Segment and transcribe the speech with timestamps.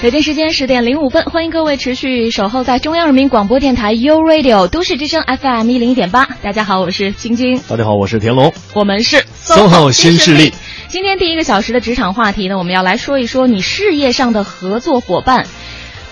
[0.00, 6.24] 北京时间十点零五分，欢迎各位持续守候在中央人民广播电台 u Radio 都市之声 FM 一零一点八。
[6.40, 7.60] 大家好，我是晶晶。
[7.68, 8.54] 大家好，我是田龙。
[8.74, 10.52] 我们是 SOHO 新势力。
[10.86, 15.48] 今天第一个小时的职场话题呢，我们要来说一说你事业上的合作伙伴，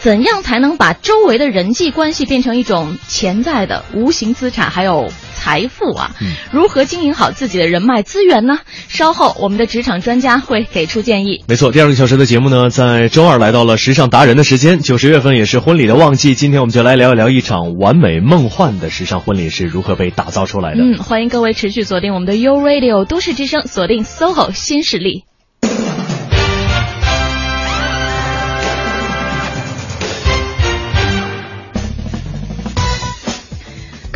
[0.01, 5.11] 怎样才能把周围的人际关系变成一种潜在的无形资产，还有。
[5.39, 6.17] 财富啊，
[6.51, 8.59] 如何经营好自己的人脉资源呢？
[8.89, 11.45] 稍后我们的职场专家会给出建议。
[11.47, 14.81] 没错，第二个小时的节目呢，在周二来到了时尚达人的时间。
[14.81, 20.83] 九十月份也是婚礼的旺季，今天我们就来聊一聊一场完美梦幻的时尚婚礼是如何被打造出来的。
[20.83, 25.27] 嗯，欢迎各位持续锁定我们的 U Radio 都市之声，锁定 SOHO 新势力。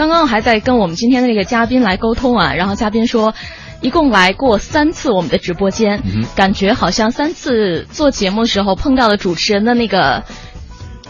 [0.01, 3.35] 刚刚还在跟我们今天的那个嘉宾来沟通啊，然后嘉宾说，
[3.83, 6.01] 一共来过三次我们的直播间，
[6.35, 10.25] 感觉好像三次做节目的时候碰到的主持人的那个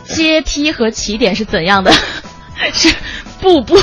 [0.07, 1.93] 阶梯和起点是怎样的？
[2.75, 2.93] 是
[3.41, 3.77] 步步。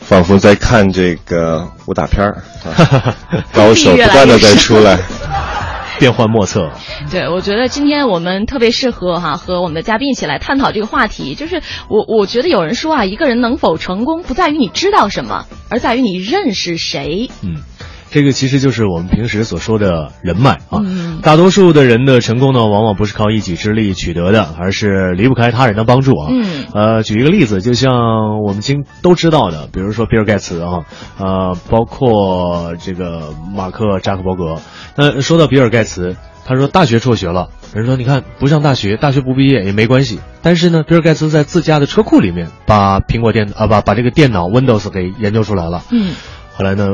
[0.00, 2.42] 仿佛在看这个武打片儿，
[3.52, 4.98] 高手不断的在出来。
[6.00, 6.70] 变幻莫测，
[7.10, 11.34] 对，我觉得今天我们特别适合哈和我们的嘉宾一起来探讨这个话题。
[11.34, 17.30] 就是我我觉得有人说啊，一个人能否成功，不在于你知道什么，而在于你认识谁。
[17.42, 17.62] 嗯。
[18.14, 20.78] 这个其实就是我们平时所说的人脉啊。
[21.20, 26.28] 大多数的人的成功呢，往往不是靠一己之力取得的，而是离不开他人的帮助啊。
[26.30, 26.64] 嗯。
[26.72, 30.84] 呃，举一个例子，就像我们今都知道的，比如说比尔盖茨啊，
[31.18, 34.60] 呃，包括这个马克扎克伯格。
[34.94, 36.14] 那说到比尔盖茨，
[36.46, 40.20] 他说大学辍学了，人说你看不上大学，大学不毕业也没关系。
[40.40, 45.82] 但是呢，比尔盖茨在自家的车库里面把苹果电啊把把这个电脑 Windows 给研究出来了。
[45.90, 46.14] 嗯。
[46.56, 46.86] 后来呢？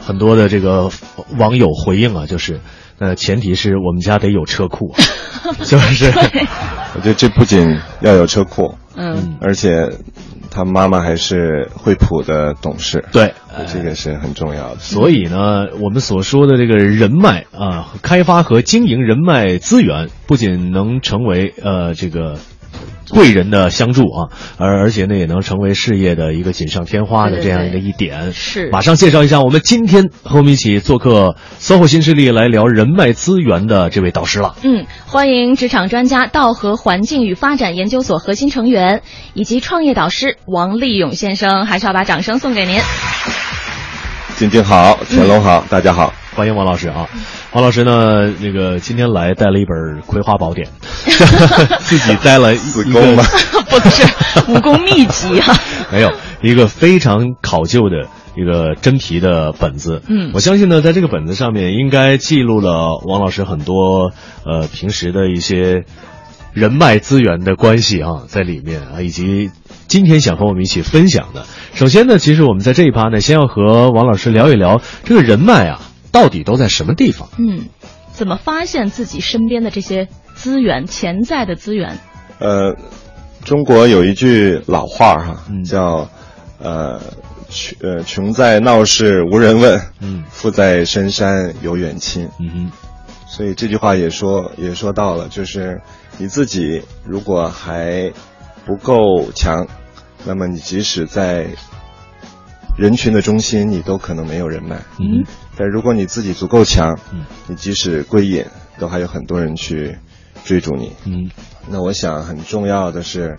[0.00, 0.90] 很多的这个
[1.38, 2.60] 网友回应啊，就是，
[2.98, 4.94] 呃，前提是我们家得有车库，
[5.64, 6.06] 是不是？
[6.94, 9.90] 我觉得这不仅要有车库，嗯，而且
[10.50, 13.34] 他妈妈还是惠普的董事，对，
[13.72, 14.78] 这个是很重要的。
[14.78, 22.38] 所以呢，我们所说的这个人脉啊，开发和经营人脉资源，不仅能成为呃这个。
[23.10, 24.28] 贵人的相助啊，
[24.58, 28.32] 而而且呢，也能成为事业的一个锦上添花的这样一个一点。
[28.32, 34.56] 是，马上介绍一下我们今天和我们一起做客 SOHO 新势力来聊人脉资源的这位导师了。
[34.62, 39.02] 嗯，欢迎职场专家道和环境与发展研究所核心成员
[39.34, 42.80] 以及创业导师王立勇先生，还是要把掌声送给您。
[44.36, 47.08] 晶晶好，田龙好，大家好，欢迎王老师啊。
[47.52, 48.30] 王老师呢？
[48.42, 50.68] 那个今天来带了一本《葵花宝典》，
[51.80, 53.24] 自己带了子宫吗？
[53.70, 55.56] 不是武功秘籍啊，
[55.90, 60.02] 没有一个非常考究的一个真皮的本子。
[60.08, 64.12] 嗯，我相信呢，在这个本子上面应该记录了王老师很多
[64.44, 65.84] 呃平时的一些
[66.52, 69.50] 人脉资源的关系啊，在里面啊，以及
[69.88, 71.46] 今天想和我们一起分享的。
[71.72, 75.80] 首先呢，其实我们在这一趴呢，先要和王老师聊一聊这个人脉啊。
[76.16, 77.28] 到底都在什么地方？
[77.36, 77.68] 嗯，
[78.10, 81.98] 怎么发现自己身边的这些资源、潜在的资源？
[82.38, 82.74] 呃，
[83.44, 86.08] 中国有一句老话哈，叫
[86.58, 87.02] 呃
[87.50, 92.72] 穷呃穷在闹市无人问，嗯，富在深山有远亲，嗯哼。
[93.26, 95.82] 所以这句话也说也说到了，就是
[96.16, 98.10] 你自己如果还
[98.64, 99.66] 不够强，
[100.24, 101.46] 那么你即使在
[102.78, 104.76] 人群的中心，你都可能没有人脉。
[104.98, 105.26] 嗯。
[105.56, 108.44] 但如果你自己足够强，嗯，你即使归隐，
[108.78, 109.96] 都还有很多人去
[110.44, 110.92] 追逐你。
[111.06, 111.30] 嗯，
[111.68, 113.36] 那我想很重要的是，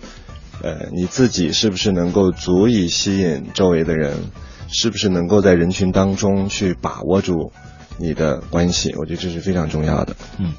[0.62, 4.16] 呃，你自己是不是能够足以吸引周围的人？
[4.70, 7.52] 是不是能够在人群当中去把握住
[7.98, 8.92] 你的关系？
[8.96, 10.14] 我觉得这是非常重要的。
[10.38, 10.52] 嗯，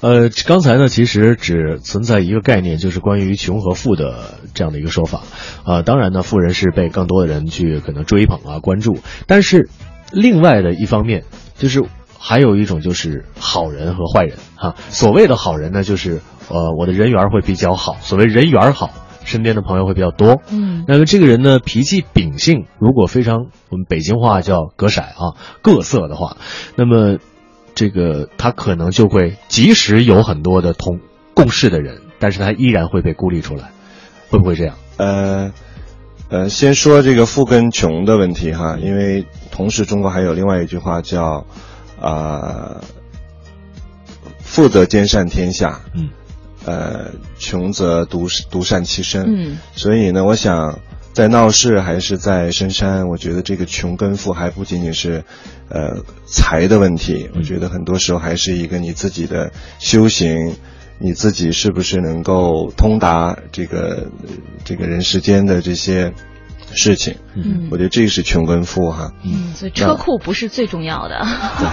[0.00, 5.22] 呃，刚才呢，其实只存在一个概念，就是关于穷和富的这样的一个说法。
[5.64, 9.68] 啊，当然呢，富人是被更多的人去可能追捧啊、关注，但是。
[10.12, 11.24] 另外的一方面，
[11.56, 11.82] 就是
[12.18, 14.74] 还有一种就是好人和坏人哈。
[14.90, 17.96] 所谓的好人呢，就是呃我的人缘会比较好。
[18.00, 18.90] 所谓人缘好，
[19.24, 20.42] 身边的朋友会比较多。
[20.50, 26.36] 嗯，那么这个人呢，脾气秉性如果非常我们北京话叫“格色”啊，各色的话，
[26.76, 27.18] 那么
[27.74, 31.00] 这个他可能就会即使有很多的同
[31.34, 33.70] 共事的人，但是他依然会被孤立出来，
[34.30, 34.76] 会不会这样？
[34.98, 35.52] 呃。
[36.32, 41.44] 呃，先说这个富跟穷的问题哈，因为同时中国还有另外一句话叫
[42.00, 42.80] 啊、
[44.40, 46.08] 富则兼善天下，嗯，
[46.64, 50.78] 呃，穷则独独善其身，嗯，所以呢，我想
[51.12, 55.24] 在闹市还是在深山，我觉得这个穷跟富还不仅仅是
[55.68, 60.56] 呃财的问题，我觉得很多时候还是一个你自己的修行。
[61.02, 64.28] 你自己是不是能够通达这个呃
[64.64, 66.12] 这个人世间的这些
[66.72, 67.16] 事情？
[67.34, 69.12] 嗯我觉得这个是穷跟富哈。
[69.24, 71.26] 嗯，所以车库不是最重要的。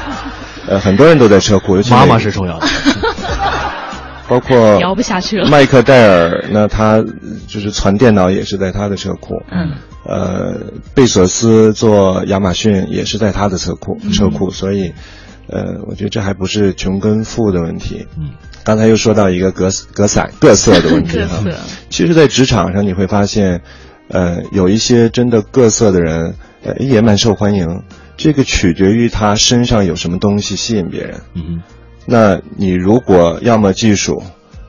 [0.67, 2.67] 呃，很多人都在车库，尤其妈妈是重要的。
[4.27, 7.03] 包括聊不下去了麦克戴尔，那他
[7.47, 9.33] 就是传电脑也是在他的车库。
[9.51, 9.73] 嗯。
[10.05, 14.93] 呃，贝索斯做亚马逊也是在他的车库嗯车库，所以，
[15.47, 18.07] 呃，我觉得这还不是穷跟富的问题。
[18.17, 18.29] 嗯。
[18.63, 21.51] 刚才又说到一个各各色各色的问题 各哈色。
[21.89, 23.61] 其实，在职场上你会发现，
[24.09, 27.83] 呃，有一些真的各色的人，呃，也蛮受欢迎。
[28.17, 31.21] 这个取决于他身上有什么东西吸引别人。
[31.33, 31.61] 嗯
[32.05, 34.23] 那你如果要么技术，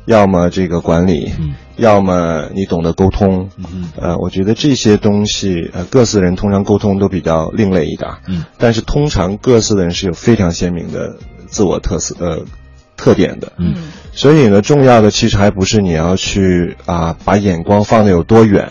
[0.04, 11.16] 要么这个管理，嗯要么你懂得沟通，嗯呃，我觉得这些东西，呃，各色人通常沟通都比较另类一点，嗯，但是通常各色的人是有非常鲜明的
[11.46, 12.44] 自我特色呃
[13.00, 13.74] 特点的，嗯。
[14.12, 18.68] 所以呢，重要的其实还不是你要去啊把眼光放得有多远，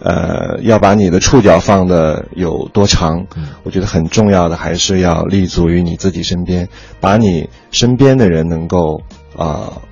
[0.00, 3.26] 呃，要把你的触角放得有多长。
[3.36, 3.46] 嗯。
[3.62, 6.68] 我觉得很重要的还是要立足于你自己身边，
[6.98, 9.02] 把你身边的人能够
[9.36, 9.82] 啊、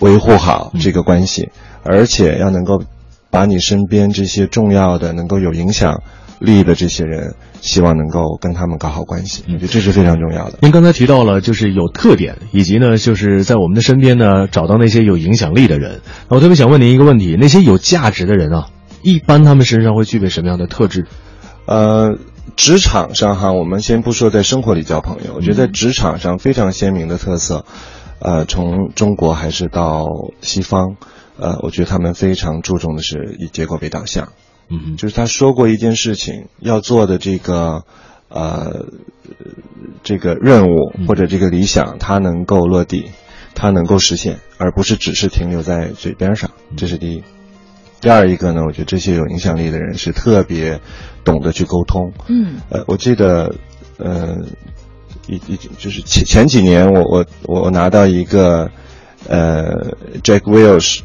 [0.00, 1.50] 维护好这个关系，
[1.84, 2.82] 而且要能够
[3.30, 6.02] 把你身边这些重要的、能够有影响
[6.44, 9.42] 力的这些人，希望能够跟他们搞好关系。
[9.48, 10.58] 我觉得这是非常重要的。
[10.62, 16.00] 您刚才提到了，就是有特点，以及呢，就是在我们的身边呢，找到那些有影响力的人。
[16.28, 18.68] 我特别想问您一个问题：那些有价值的人啊，
[19.02, 21.06] 一般他们身上会具备什么样的特质？
[21.66, 22.18] 呃，
[22.56, 27.64] 职场上哈，我们先不说在生活里交朋友，我觉得在职场上非常鲜明的特色，
[28.18, 30.04] 呃，从中国还是到
[30.42, 30.96] 西方，
[31.38, 34.28] 呃，我觉得他们非常注重的是以结果为导向，
[34.86, 37.84] 嗯就是他说过一件事情要做的这个，
[38.28, 38.86] 呃，
[40.02, 43.10] 这个任务或者这个理想，他能够落地，
[43.54, 47.22] 他能够实现，而不是只是停留在嘴边上，这是第一。
[48.00, 50.80] 第二一个呢，我觉得这些有影响力的人是特别
[51.24, 52.12] 懂得去沟通。
[52.28, 53.54] 嗯呃，我记得，
[53.96, 54.36] 呃，
[55.26, 58.70] 一一就是前前几年我，我我我拿到一个，
[59.26, 61.00] 呃，Jack Welch，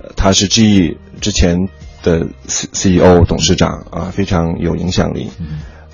[0.00, 1.68] 呃他是 GE 之前
[2.04, 5.30] 的 C CEO 董事长啊，非常有影响力。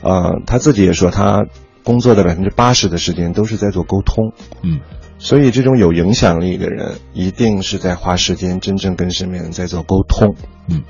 [0.03, 1.47] 啊、他自己也说，他
[1.83, 4.35] 工作的百分之八十的时间都是在做沟通。
[4.63, 4.81] 嗯
[5.23, 10.35] 所以，这种有影响力的人，一定是在花时间真正跟身边人在做沟通。
[10.67, 10.83] 嗯。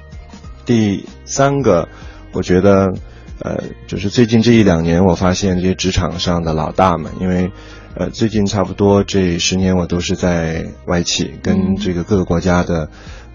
[0.65, 1.89] 第三个，
[2.31, 2.93] 我觉得，
[3.41, 7.51] 呃，就是最近这一两年，我发现这些职场上的老大们，因为，
[7.97, 12.89] 呃，最近差不多这十年，我都是在外企，跟这个各个国家的，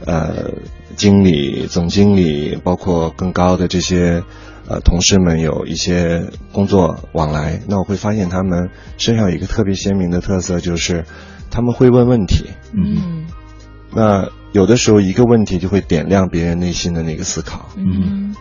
[0.05, 0.53] 呃，
[0.95, 4.23] 经理、总经理，包括更高的这些。
[4.67, 11.05] 呃，同事们有一些工作往来，那我会发现他们身上有一个特别鲜明的特色，就是
[11.51, 12.45] 他们会问问题。
[12.73, 13.27] 嗯
[13.93, 18.35] 那有的时候一个问题就会点亮别人内心的那个思考，嗯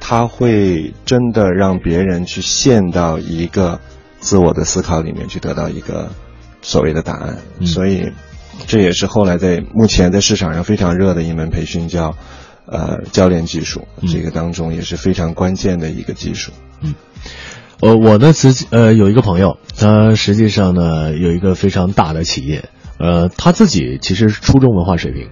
[0.00, 3.80] 他会真的让别人去陷到一个
[4.18, 6.10] 自我的思考里面去得到一个
[6.60, 7.38] 所谓的答案。
[7.58, 8.12] 嗯所以
[8.66, 12.16] 这也是后来在目前在市场上非常热的一门培训叫。
[12.66, 16.52] 呃，教练技术，嗯这个当中也是非常关键的一个技术。
[16.82, 16.94] 嗯
[17.80, 25.30] 呃，我呢，自己呃有一个朋友，他实际上呢有一个非常大的企业，呃，他自己其实是初中文化水平，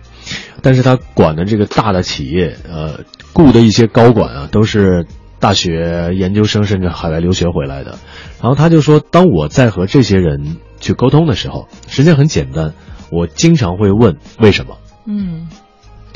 [0.62, 5.06] 但是他管的这个大的企业，呃，雇的一些高管啊，都是
[5.38, 7.98] 大学研究生甚至海外留学回来的。
[8.40, 12.74] 然后他就说，当我在和这些人去沟通的时候，实际上很简单，
[13.10, 14.78] 我经常会问为什么。
[15.06, 15.48] 嗯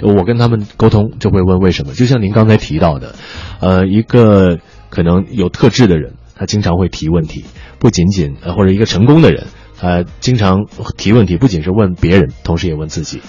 [0.03, 3.15] 我跟他们沟通就会问为什么，就像您刚才提到的，
[3.61, 4.59] 呃，一个
[4.91, 7.45] 可能有特质的人，他经常会提问题，
[7.79, 9.47] 不仅仅呃或者一个成功的人，
[9.79, 13.21] 他经常提问题，不仅是问别人，同时也问自己。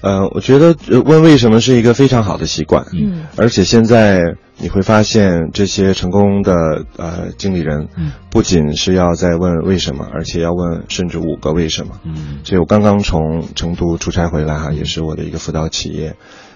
[0.00, 2.86] 呃，我觉得呃问为什么是一个非常好的习惯。
[2.94, 4.22] 嗯而且现在
[4.62, 11.98] 你会发现，这些成功的呃经理人，嗯，不仅是要在问为什么，而且要问甚至五个为什么。
[12.04, 16.14] 嗯所以我刚刚从成都出差回来哈，也是我的一个辅导企业，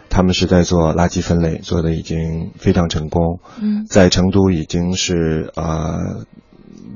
[0.08, 3.40] 他们是在做垃圾分类，做的已经非常成功。
[3.60, 6.24] 嗯在成都已经是呃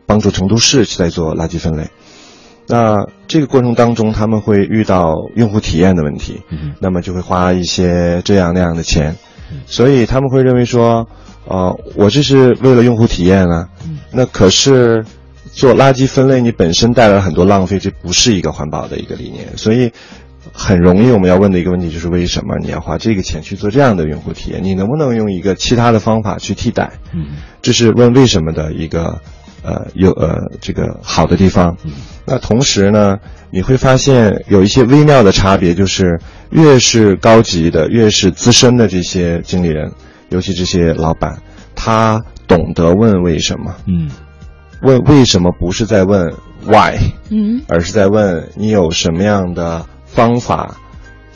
[0.06, 1.88] 帮助成都市在做垃圾分类。
[2.68, 9.16] 那这个过程当中，他们会遇到用户体验的问题，嗯那么就会花一些这样那样的钱。
[9.66, 11.08] 所以他们会认为说，
[11.46, 13.68] 呃，我这是为了用户体验啊，
[14.12, 15.04] 那可是
[15.52, 19.92] 做垃圾分类，你本身带来了很多浪费，这不是一个环保的一个理念，所以。
[20.54, 24.64] 很容易，我们要问的一个问题就是为什么你要花这个钱去做这样的用户体验？
[24.64, 26.92] 你能不能用一个其他的方法去替代？
[27.12, 27.26] 嗯，
[27.60, 29.20] 这是问为什么的一个
[29.62, 31.76] 呃有呃这个好的地方。
[32.26, 33.18] 那同时呢，
[33.50, 39.92] 你会发现有一些微妙的差别，就是越是高级的、越是资深的这些经理人，
[40.28, 41.42] 尤其这些老板，
[41.74, 43.74] 他懂得问为什么。
[43.86, 44.10] 嗯，
[44.82, 46.32] 问为什么不是在问
[46.66, 46.96] why，
[47.30, 49.86] 嗯，而是在问你有什么样的。
[50.12, 50.76] 方法，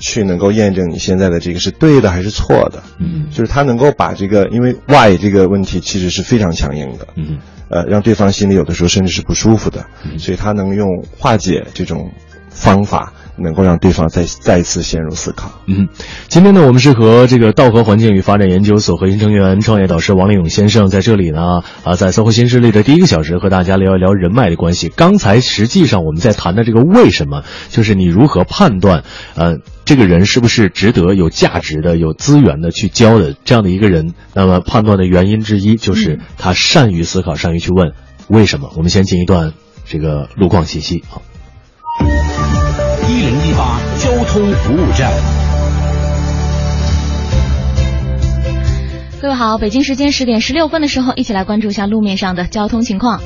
[0.01, 9.87] 去能够验证你现在的这个是对的还是错的，嗯，就是他能够把这个，因为 why 这个问题其实是非常强硬的，嗯，呃，让对方心里有的时候甚至是不舒服的，
[10.19, 10.87] 所以他能用
[11.19, 12.13] 化解这种
[12.51, 13.13] 方法。
[13.37, 15.51] 能够让对方再再一次陷入思考。
[15.67, 15.89] 嗯，
[16.29, 24.89] 今天呢，我们是和这个道和环境与发展研究所核心成员、创业导师王立勇先生在这里呢，啊，在搜狐新势力的第一个小时和大家聊一聊人脉的关系。
[24.89, 34.15] 刚才实际上我们在谈的这个为什么，就是你如何判断，呃，这个人是不是值得、有价值的、有资源的去交的这样的一个人。
[34.33, 37.93] 那么判断的原因之一就是他善于思考，善于去问
[38.29, 38.71] 为什么。
[38.77, 39.53] 我们先进一段
[39.87, 41.23] 这个路况信息啊。
[43.07, 45.13] 一零一八交通服务站，
[49.21, 53.21] 各位好，北京时间十点十六分的时候，一起来关注一下路面上的交通情况。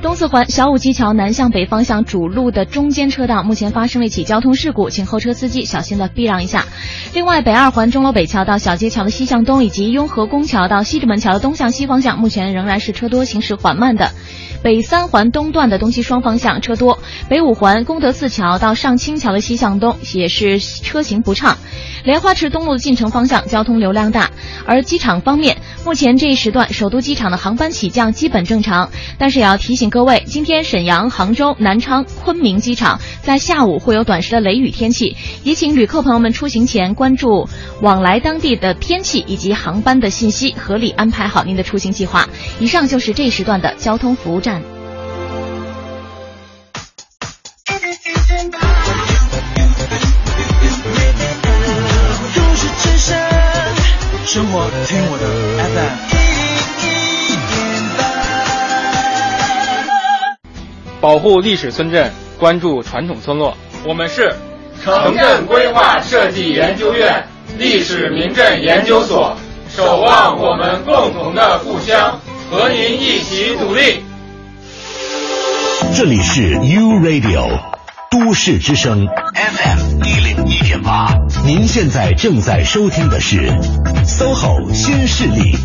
[0.00, 6.66] 东四环小武基桥南向北方向主路的中间车道，目前发生了一起交通事故，请后车司机小心的避让一下。
[7.14, 14.12] 另外，北二环钟楼北桥到小街桥的西向东，以及雍和宫桥到西直门桥的东向西方向，目前仍然是车多，行驶缓慢的。
[14.60, 21.58] 北三环东段的东西双方向车多，北五环功德寺桥到上清桥的西向东也是车行不畅，
[22.04, 24.30] 莲花池东路进城方向交通流量大。
[24.66, 37.48] 而机场方面，目前这一时段首都机场的航班起降基本正常，但是也要提醒各位，今天沈阳、杭州、南昌、昆明机场在下午会有短时的雷雨天气，也请旅客朋友们出行前关注
[37.80, 42.28] 往来当地的天气以及航班的信息，合理安排好您的出行计划。
[42.60, 44.40] 以上就是这时段的交通服务。
[44.40, 44.62] 站。
[54.26, 55.17] 生活听我
[61.00, 63.56] 保护历史村镇，关注传统村落。
[63.86, 64.34] 我们是
[64.82, 67.24] 城镇规划设计研究院
[67.56, 69.36] 历史名镇研究所，
[69.68, 74.02] 守望我们共同的故乡，和您一起努力。
[75.94, 77.48] 这里是 U Radio
[78.10, 81.14] 都市之声 FM 一零一点八，
[81.44, 83.52] 您现在正在收听的是
[84.04, 85.56] SOHO 新势力。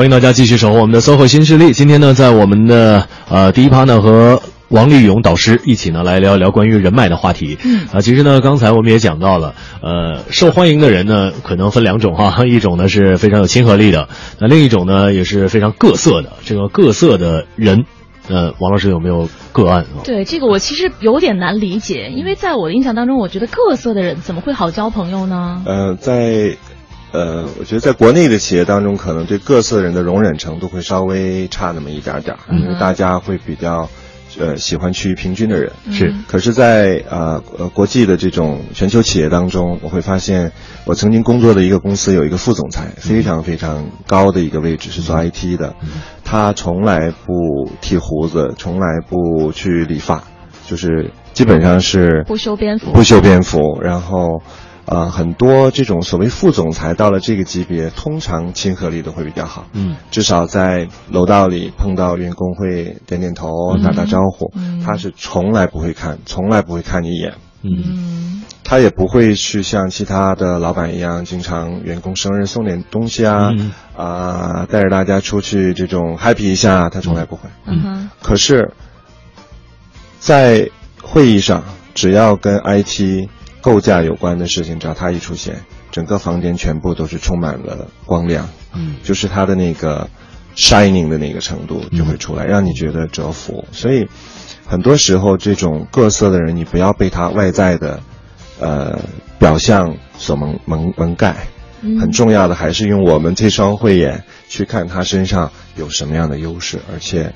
[0.00, 1.74] 欢迎大家继续守候我们的 SOHO 新势力。
[1.74, 4.40] 今天呢，在我们的呃第一趴呢和。
[4.70, 7.58] 王立勇导师一起呢来聊一聊关于人脉的话题。
[7.64, 16.34] 嗯啊，其实呢，刚才我们也讲到了，呃，受欢迎的人呢可能分两种哈， 一种呢是非常有亲和力的，那另一种呢也是非常各色的。
[16.44, 17.84] 这个各色的人，
[18.28, 20.00] 呃，王老师有没有个案啊？
[20.04, 25.62] 对这个我其实有点难理解，因为在我的印象当中，我觉得各色的人怎么会好交朋友呢？
[25.66, 26.56] 呃，在
[27.12, 33.88] 呃，我觉得在国内的企业当中，可能对各色人的容忍程度会稍微差那么一点点儿，因为大家会比较。
[34.38, 40.52] 呃，喜欢趋于平均的人是，可是在，呃呃国际的这种全球企业当中，我会发现，
[40.84, 45.74] 我曾经工作的一个公司有一个副总裁，非常非常高的一个位置，是做 IT 的，
[46.22, 50.22] 他从来不剃胡子，从来不去理发，
[50.64, 54.42] 就是基本上是不修边幅，不修边幅，然后。
[54.90, 59.66] 啊，很多这种所谓副总裁到了这个级别，通常亲和力都会比较好。
[59.72, 63.48] 嗯，至少在楼道里碰到员工会点点头、
[63.84, 64.50] 打打招呼。
[64.56, 67.34] 嗯，他是从来不会看，从来不会看你一眼。
[67.62, 73.52] 嗯，他也不会去像其他的老板一样，经常员工生日送点东西啊，
[73.96, 77.48] 啊，带着大家出去这种 happy 一下，他从来不会。
[77.64, 78.10] 嗯哼。
[78.20, 78.72] 可是，
[80.18, 80.68] 在
[81.00, 81.62] 会议上，
[81.94, 83.28] 只要跟 IT。
[83.60, 90.08] 构架有关的事情，只要他一出现，整个房间全部都是充满了光亮，嗯，就是他的那个
[90.56, 93.64] shining 的那个程度就会出来，让你觉得折服。
[93.72, 94.08] 所以，
[94.66, 98.00] 很多时候这种各色的人，你不要被他外在的，
[98.58, 98.98] 呃，
[99.38, 101.36] 表象所蒙蒙蒙盖。
[101.98, 107.32] 很重要的还是用我们这双慧眼去看他身上有什么样的优势，而且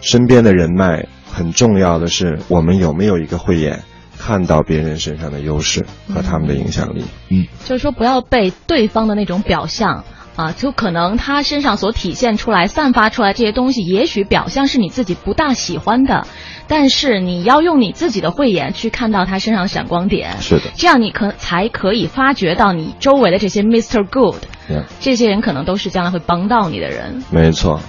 [0.00, 3.84] 身边的人脉很重要的是，我们有没有一个慧眼，
[4.22, 7.02] 看到别人身上的优势和他们的影响力。
[7.30, 10.04] 嗯就是说不要被对方的那种表象
[10.36, 16.26] 啊，就可能他身上所体现出来、散发出来这些东西，也许表象是你自己不大喜欢的，
[16.66, 24.06] 但是你要用你自己的慧眼去看到他身上的闪光点，是的，这样你可才可以发掘到你周围的这些 Mr.
[24.06, 27.22] Good，嗯这些人可能都是将来会帮到你的人。
[27.30, 27.80] 没错，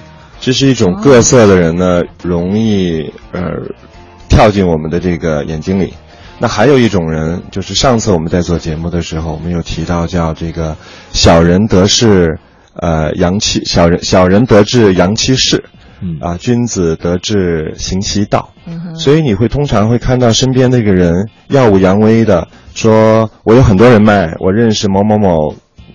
[0.42, 3.42] 这是一种各色的人呢，容易呃
[4.28, 5.94] 跳进我们的这个眼睛里。
[6.42, 10.76] 那还有一种人，就是上次我们在做节目的时候，我们有提到叫这个
[11.12, 12.40] 小人得势，
[12.74, 15.64] 呃，阳气小人小人得志阳气势，
[16.02, 16.18] 嗯。
[16.20, 18.50] 啊，君子得志行其道。
[18.66, 25.54] 嗯，所以你会通常会看到身边那个人耀武扬威的，说我有很多人脉，我认识某某某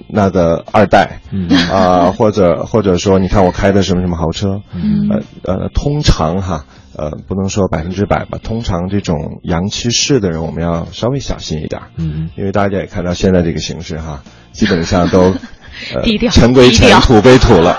[0.09, 1.49] 那个二代，嗯。
[1.69, 5.09] 啊、或者或者说你看我开的什么什么豪车，嗯。
[5.43, 6.65] 呃呃，通常哈，
[6.97, 14.23] 呃，不能说百分之百吧，通常这种阳气势的人，我们要稍微小心一点，嗯因为大家也看到现在这个形势哈，
[14.53, 15.35] 基本上都。
[15.95, 17.79] 呃低调尘归尘，土归土了。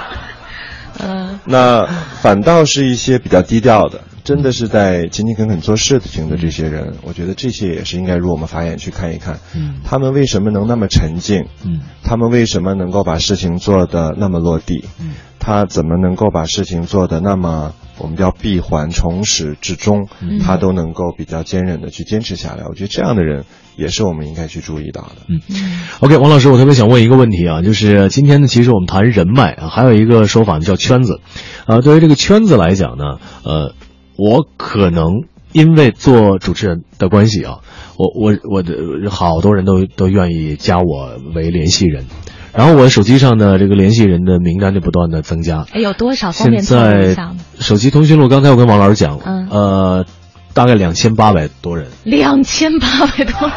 [1.01, 1.83] 嗯那
[2.21, 9.75] 反倒是一些比较低调的，真的是在勤勤恳恳做事情的这些人，我觉得这些也是应该入我们法眼去看一看，嗯。
[9.85, 11.79] 他们为什么能那么沉静，嗯。
[12.03, 15.13] 他们为什么能够把事情做得那么落地，嗯。
[15.39, 20.39] 他怎么能够把事情做得那么我们叫闭环从始至终，嗯。
[20.39, 22.65] 他都能够比较坚韧的去坚持下来。
[22.67, 23.45] 我觉得这样的人
[23.77, 25.15] 也是我们应该去注意到的。
[25.29, 25.39] 嗯。
[26.01, 31.21] OK，王老师，我特别想问一个问题啊，就是今天呢，其实我们谈人脉啊，还有一个说法呢叫圈子，
[31.65, 33.73] 啊，对于这个圈子来讲呢，呃，
[34.17, 37.59] 我可能因为做主持人的关系啊，
[37.97, 38.73] 我我我的
[39.09, 42.05] 好多人都都愿意加我为联系人，
[42.53, 47.15] 然后我手机上的这个联系人的名单就不断的增加，哎，有多少方现在？
[47.59, 50.05] 手机通讯录，刚才我跟王老师讲，嗯呃，
[50.53, 51.87] 大概两千八百多人。
[52.03, 53.51] 两千八百多，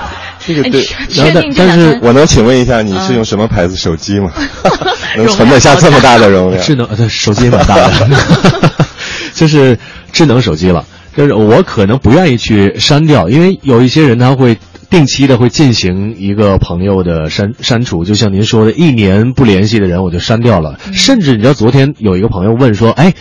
[0.47, 4.31] 这个对哎确然后确定但是我能请问一下，你是用什么牌子手机吗？
[5.17, 6.63] 能存得下这么大的 容量？
[6.63, 7.91] 智能呃，手机也蛮大的，
[9.41, 9.79] 就是
[10.13, 10.85] 智能手机了。
[11.17, 14.59] 就是我可能不愿意去删掉，因为有一些人他会
[14.91, 20.79] 定期的会进行一个朋友的删删除，就像您说的，一年不联系的人我就删掉了。
[20.93, 23.15] 甚至你知道，昨天有一个朋友问说，哎。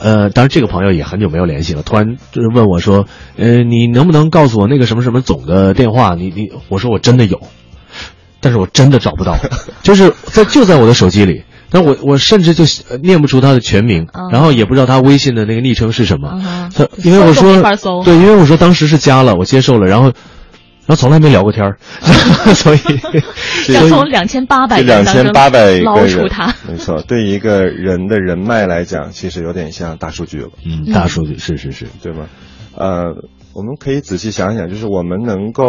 [0.00, 1.82] 呃，当然，这个朋友也很久没有联系了。
[1.82, 6.14] 突然就是问我说：“呃，你能不能告诉我那个什么什么总的电话？
[6.14, 7.40] 你你，我说我真的有，
[8.38, 9.36] 但是我真的找不到，
[9.82, 16.40] 就是在就在我的手机里，但我我甚至就呃念不出他的全名，嗯然后也不知道他微信的那个昵称是什么。
[16.74, 17.62] 他因为我说
[18.04, 20.06] 对，因为我说当时是加了，我接受了，然后
[20.86, 21.76] 然后从来没聊过天儿
[22.54, 22.80] 所以
[23.74, 32.26] 要从两千八百这两千八百个捞出人它。，没错，对一个人的人脉来讲，其实有点像大数据了，嗯，大数据是是是，对吗？
[32.74, 33.14] 呃，
[33.54, 35.66] 我们可以仔细想想，就是我们能够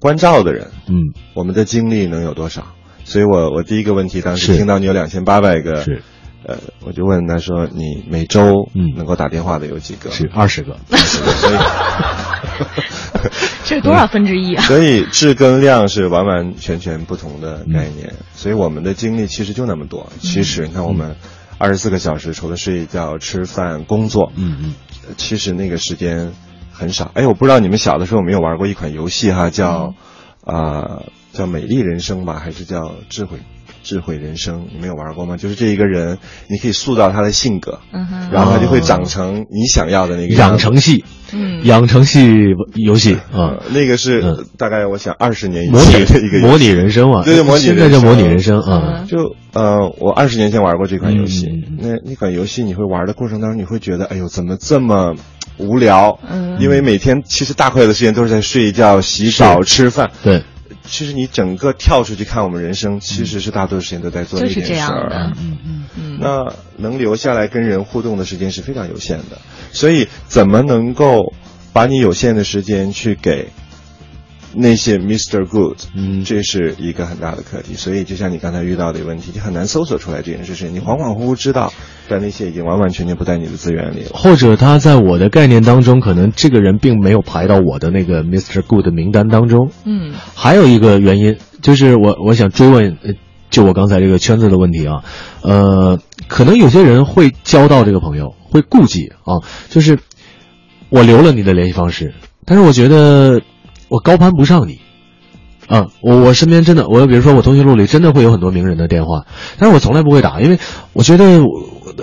[0.00, 2.62] 关照的人，嗯我们的精力能有多少？
[3.04, 6.02] 所以我我第一个问题当时听到你有两千八百个，是
[6.46, 10.10] 呃，我就问他说你每周嗯能够打电话的有几个？
[10.10, 11.56] 是二十个，所以
[13.64, 14.62] 这 是多少分之一啊？
[14.68, 20.06] 所以质跟量是完完全全不同的概念，嗯所以我们的精力其实就那么多。
[20.20, 21.16] 其实你看我们
[21.56, 24.74] 二十四个小时，除了睡觉、吃饭、工作，嗯嗯
[25.08, 26.32] 呃其实那个时间
[26.72, 27.10] 很少。
[27.14, 29.94] 哎，我不知道你们小的时候有没有玩过一款游戏哈，叫
[30.46, 31.02] 嗯啊、
[31.34, 33.38] 叫美丽人生吧，还是叫智慧
[33.82, 34.66] 智慧人生？
[34.72, 35.36] 你们有玩过吗？
[35.36, 36.18] 就是这一个人，
[36.48, 42.30] 你可以塑造他的性格，嗯，然后他就会长成你想要的那个养成系，嗯，养成系
[42.74, 43.20] 游戏啊。
[43.32, 44.46] 呃，那个是、嗯。
[44.56, 46.44] 大概我想二十年以模前的一个游戏。
[46.44, 55.14] 拟模拟人生嘛，对对模拟现在叫人生模拟人生啊，就呃，我二十年前玩过这款游戏，那那款游戏你会玩的过程当中，你会觉得，哎呦，怎么这么
[55.58, 56.18] 无聊？
[56.30, 56.56] 嗯。
[56.60, 60.10] 因为每天其实大块的时间都是在睡觉、洗澡、吃饭。
[60.22, 60.42] 对，
[60.86, 65.08] 其实你整个跳出去看我们人生，其实是大多数时间都在做那件事儿。
[65.08, 65.32] 的。
[65.40, 69.38] 嗯嗯嗯，那能留下来跟人互动的时间是非常有限的，
[69.72, 71.32] 所以怎么能够
[71.72, 73.48] 把你有限的时间去给
[74.56, 75.46] 那些 Mr.
[75.46, 77.74] Good，嗯这是一个很大的课题。
[77.74, 81.72] 所以就像你刚才遇到的问题，你很难搜索出来这件事情，你恍恍惚惚知道，
[82.08, 84.10] 但那些已经完完全全不在你的资源里了。
[84.14, 88.62] 或者他在我的概念当中，可能这个人并没有排到我的那个 Mr.
[88.62, 89.70] Good 名单当中。
[89.84, 93.14] 嗯还有一个原因就是我我想追问，呃
[93.50, 95.04] 就我刚才这个圈子的问题啊，
[95.42, 100.00] 呃，可能有些人会交到这个朋友，会顾忌啊，就是
[100.88, 102.14] 我留了你的联系方式，
[102.44, 103.42] 但是我觉得
[103.88, 104.80] 我高攀不上你。
[105.66, 109.24] 啊，我我身边真的，我比如说我通讯录里真的会有很多名人的电话，
[109.58, 110.58] 但是我从来不会打，因为
[110.92, 111.48] 我觉得我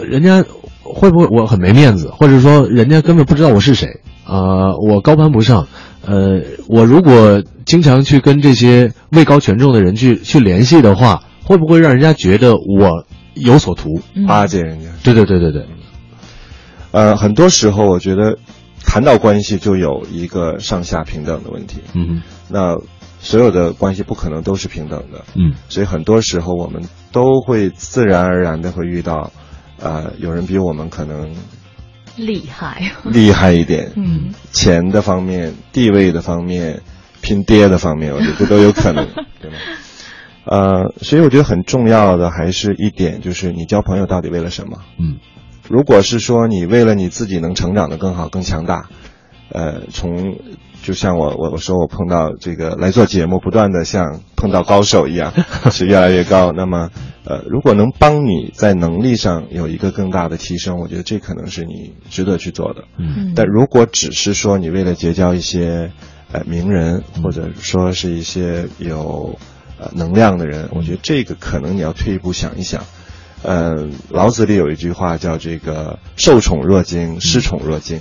[0.04, 0.44] 人家
[0.82, 5.68] 会不会我很没面子，或者说人家根本不知道我是谁啊、我高攀不上。
[6.04, 14.02] 呃，我如果经常去跟这些位高权重的人去去联系的话，会不会让人家觉得我有所图？
[14.16, 14.88] 嗯巴结人家。
[15.04, 15.68] 对对对对对，
[16.90, 18.40] 呃，很多时候我觉得
[18.86, 21.82] 谈到关系就有一个上下平等的问题。
[21.94, 22.78] 嗯那
[23.20, 25.54] 所有的关系不可能都是平等的，嗯。
[25.70, 29.32] 所以很多时候我们都会自然而然的会遇到，
[29.80, 31.32] 呃，有人比我们可能
[32.18, 36.82] 厉害，厉害一点，嗯，钱的方面、地位的方面、
[37.22, 39.08] 拼爹的方面，我觉得这都有可能，
[39.40, 39.58] 对吗？
[40.44, 44.80] 呃，所以我觉得很重要的还是一点，就是你交朋友到底为了什么？
[44.98, 45.18] 嗯
[45.72, 48.90] 如果是说你为了你自己能成长的更好、更强大，
[49.50, 50.38] 呃，从
[50.84, 55.34] 就像我我我说我碰到这个来做节目，不断的像碰到高手一样，
[55.72, 56.52] 是越来越高。
[56.52, 56.90] 那么，
[57.24, 62.84] 呃，如果能帮你在能力上有一个更大的提升，我觉得这可能是你值得去做的。
[62.98, 65.92] 嗯但如果只是说你为了结交一些
[66.32, 69.38] 呃名人，或者说是一些有
[69.80, 72.84] 呃能量的人，我觉得这个可能你要退一步想一想。
[73.44, 78.00] 呃，老子里有一句话叫这个“受宠若惊，失宠若惊”。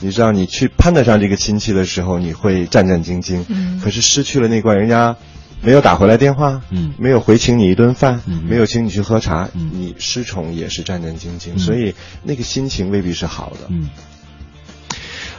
[0.00, 3.44] 你知道，你去攀得上这个亲戚的时候，你会战战兢兢。
[3.48, 3.80] 嗯。
[3.82, 5.16] 可是失去了那关，人家
[5.62, 6.92] 没有打回来电话，嗯。
[6.98, 8.42] 没有回请你一顿饭，嗯。
[8.46, 9.70] 没有请你去喝茶，嗯。
[9.72, 11.58] 你失宠也是战战兢兢，嗯。
[11.58, 13.68] 所以那个心情未必是好的。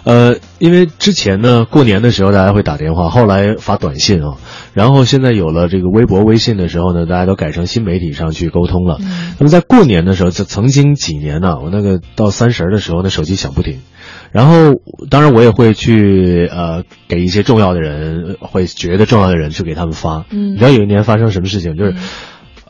[0.06, 0.34] 嗯。
[0.34, 4.36] 呃，因为之前呢，过年的时候大家会打电话，后来发短信啊，
[4.74, 8.98] 然后现在有了这个微博、微信的时候呢，大家都改成新媒体上去沟通了。
[9.40, 13.80] 那么在过年的时候，曾曾经几年呢，我那个到三十的时候，那手机响不停，
[14.32, 14.74] 然后
[15.10, 20.26] 当然我也会去呃给一些重要的人，会觉得重要的人去给他们发。
[20.30, 21.78] 嗯你知道有一年发生什么事情？
[21.78, 21.96] 就是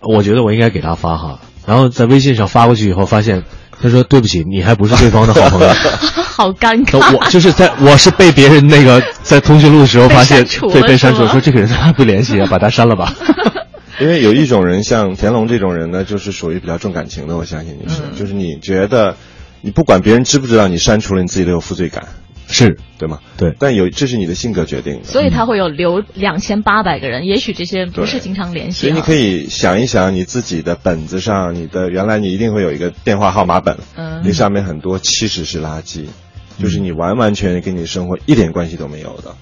[0.02, 3.44] 我觉得我应该给他发哈，然后在微信上发过去以后，发现
[3.84, 5.68] 他说对不起，你还不是对方的好朋友。
[6.16, 7.16] 好尴尬。
[7.16, 10.42] 我就是在我是被别人那个在通讯录的时候发现
[10.74, 13.14] 被被删除，说这个人他不联系啊，把他删了吧。
[14.00, 17.36] 因为有一种人，像田龙这种人呢，就是属于比较重感情的。
[17.36, 19.18] 我相信你是，嗯就是你觉得，
[19.60, 22.06] 你不管别人知不知道你删除了，你自己都有负罪感，
[22.48, 23.20] 是对吗？
[23.38, 25.04] 对，但有这是你的性格决定的。
[25.06, 28.82] 所以他会有留两千八百个人，也许这些不是经常联系、啊。
[28.82, 36.06] 所以你可以想一想，你自己的本子上，你的原来你一定会有一个电话号码本，嗯那上面很多其实是垃圾，
[36.60, 39.36] 就是你完完全全跟你生活一点关系都没有的。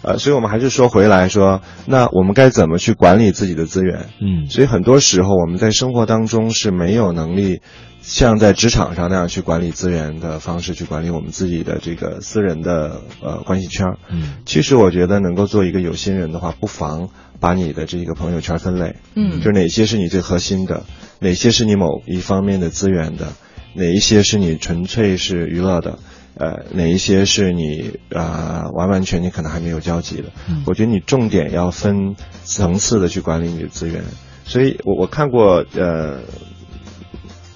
[0.00, 4.06] 呃，所以我们还是说回来说，那我们该怎么去管理自己的资源？
[4.20, 7.60] 嗯所以很多时候我们在生活当中是没有能力
[8.08, 13.98] 像在职场上那样去管理资源的方式去管理我们自己的这个私人的呃关系圈儿。
[14.10, 20.84] 嗯其实我觉得能够做一个有心人的话，不妨把你的这个朋友圈分类，嗯就是哪些是你最核心的，
[21.20, 23.26] 哪些是你某一方面的资源的，
[23.74, 25.98] 哪一些是你纯粹是娱乐的。
[26.34, 30.30] 呃，哪一些是你啊、呃完完全全可能还没有交集的？
[30.48, 34.02] 嗯我觉得你重点要分层次的去管理你的资源。
[34.44, 36.20] 所以我我看过呃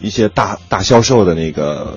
[0.02, 1.96] 一些大大销售的那个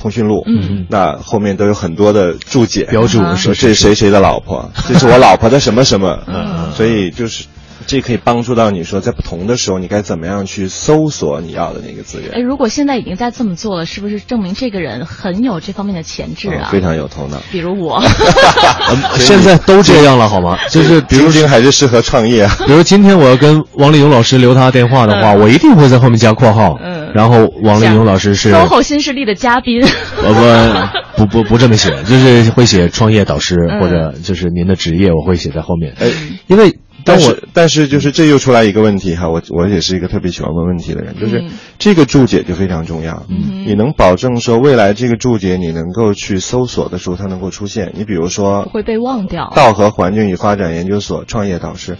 [0.00, 7.44] 通讯录，嗯那后面都有很多的注解标注啊说这是谁谁的老婆， 这是我老婆的什么什么，嗯所以就是
[7.86, 16.68] 这可以帮助到你说在不同的时候你该怎么样去搜索你要的那个资源哎，如果现在已经在这么做了，是不是证明这个人很有这方面的潜质啊？
[16.70, 17.38] 嗯非常有头脑。
[17.50, 20.56] 比如我，呃 现在都这样了好吗？
[20.70, 22.54] 就是比如还是适合创业啊。
[22.66, 29.82] 比如今天我要跟王丽勇老师留他电话的话，嗯我一定会在后面加括号，嗯然后王力宏老师是 SOHO 新势力的嘉宾。
[29.82, 35.94] 我不不不不这么写，就是会写创业导师、嗯或者就是您的职业，我会写在后面。
[35.98, 36.08] 哎，
[36.46, 49.50] 因为但我但是但是就是这又出来一个问题哈，我我也是一个特别喜欢问问题的人，就是嗯这个注解就非常重要，嗯你能保证说未来这个注解你能够去搜索的时候它能够出现，你比如说会被忘掉。
[49.54, 51.96] 道和环境与发展研究所创业导师。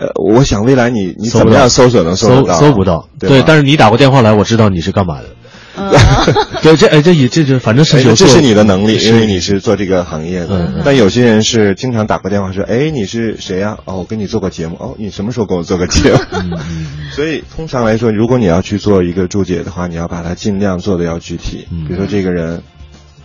[0.00, 2.46] 呃，我想未来你你怎么样搜索能搜？
[2.46, 5.26] 搜不到，对吧但是你打过电话来，我知道你是干嘛的。
[5.76, 5.88] 嗯
[6.62, 10.82] 对，这哎这也这这反正是有哎这是你的能力，因为你是做这个行业的。
[10.84, 14.76] 但有些人是经常打过电话说：“哎，你是谁呀、哦，我跟你做过节目。
[14.80, 16.56] 哦，你什么时候跟我做过节目？” 嗯
[17.12, 21.66] 所以通常来说，如果你要去做一个注解的话，你要把它尽量做的要具体。
[21.70, 22.62] 嗯比如说这个人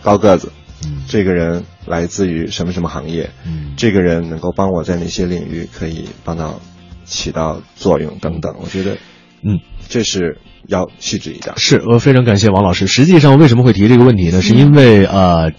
[0.02, 0.50] 高个子，
[0.84, 6.60] 嗯这个人来自于什么什么行业，嗯这个人能够帮我在哪些领域可以帮到
[7.04, 8.56] 起到作用等等。
[8.60, 8.98] 我觉得，
[9.42, 11.54] 嗯，这是要细致一点。
[11.56, 12.86] 是我非常感谢王老师。
[12.86, 14.42] 实际上，为什么会提这个问题呢？
[14.42, 15.52] 是因为呃，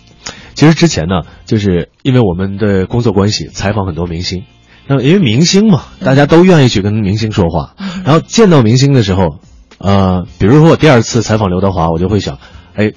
[0.54, 4.44] 其实之前呢，就是因为我们的工作关系，采访很多明星。
[4.90, 7.76] 那么因为明星嘛，大家都愿意去跟明星说话，
[8.06, 9.40] 然后见到明星的时候，
[9.80, 12.40] 呃，比如说我第二次采访刘德华，我就会想，
[12.74, 12.94] 哎，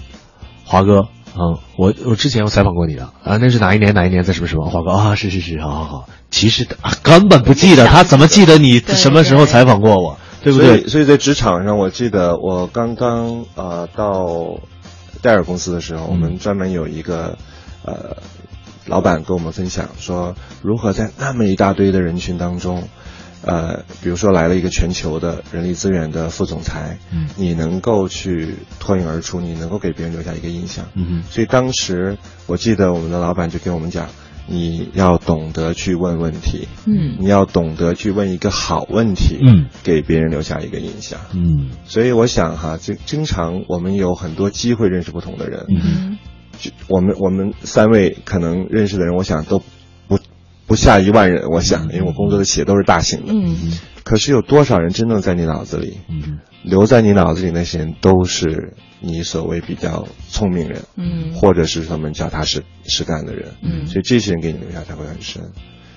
[0.64, 4.64] 华哥，嗯，我我之前有采访过你的啊，那是哪一年哪一年在什么时候？
[4.64, 6.08] 华哥啊，是是是，好好好。
[6.30, 10.88] 其实啊 根本不记得， 他怎么记得你什么时候采访过我，对不所以对？
[10.88, 14.58] 所以在职场上，我记得我刚刚呃到
[15.22, 17.36] 戴尔公司的时候，我们专门有一个
[17.84, 18.16] 呃
[18.86, 22.88] 老板跟我们分享说，如何在那么一大堆的人群当中。
[23.42, 27.28] 呃，比如说来了一个全球的人力资源的副总裁，嗯。
[27.36, 31.22] 你能够去脱颖而出，你能够给别人留下一个印象，嗯哼。
[31.30, 34.08] 所以当时我记得我们的老板就跟我们讲，
[34.46, 37.16] 你要懂得去问问题，嗯。
[37.18, 41.20] 你要懂得去问一个好问题，嗯，给别人留下一个印象。
[41.32, 41.70] 嗯。
[41.84, 46.18] 所以我想哈，经经常我们有很多机会认识不同的人，嗯
[46.58, 49.62] 就我们我们三位可能认识的人，我想都
[50.70, 53.76] 不不下一万人，我想，因为我工作的企业都是大型的，嗯。
[54.04, 56.38] 可是有多少人真正在你脑子里嗯。
[56.62, 61.32] 留在你脑子里那些人，都是你所谓比较聪明人，嗯。
[61.34, 63.88] 或者是他们脚踏实实干的人，嗯。
[63.88, 65.42] 所以这些人给你留下才会很深。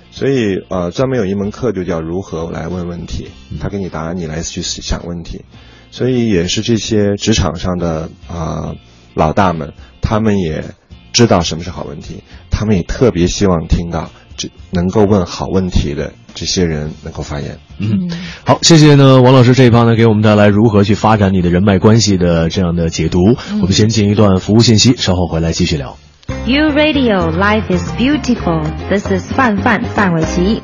[0.10, 3.28] 所以呃，专门有一门课就叫如何来问问题，
[3.60, 5.46] 他给你答案，你来去想问题。
[5.92, 8.76] 所以也是这些职场上的啊、呃
[9.14, 10.64] 老大们，他们也
[11.12, 17.58] 知道什么是好问题，他们也特别希望听到这能够问好问题的这些人能够发言。
[17.80, 18.10] 嗯，
[18.46, 23.20] 好，谢谢呢，王老师这一趴呢，给我们带来如何去发展你的人脉关系的这样的解读。
[23.62, 25.98] 我们先进一段服务信息，稍后回来继续聊。
[26.46, 28.64] You Radio Life is beautiful.
[28.90, 30.62] This is 范范范玮琪。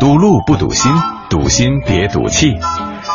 [0.00, 0.90] 堵路不堵心，
[1.30, 2.48] 堵心别堵气。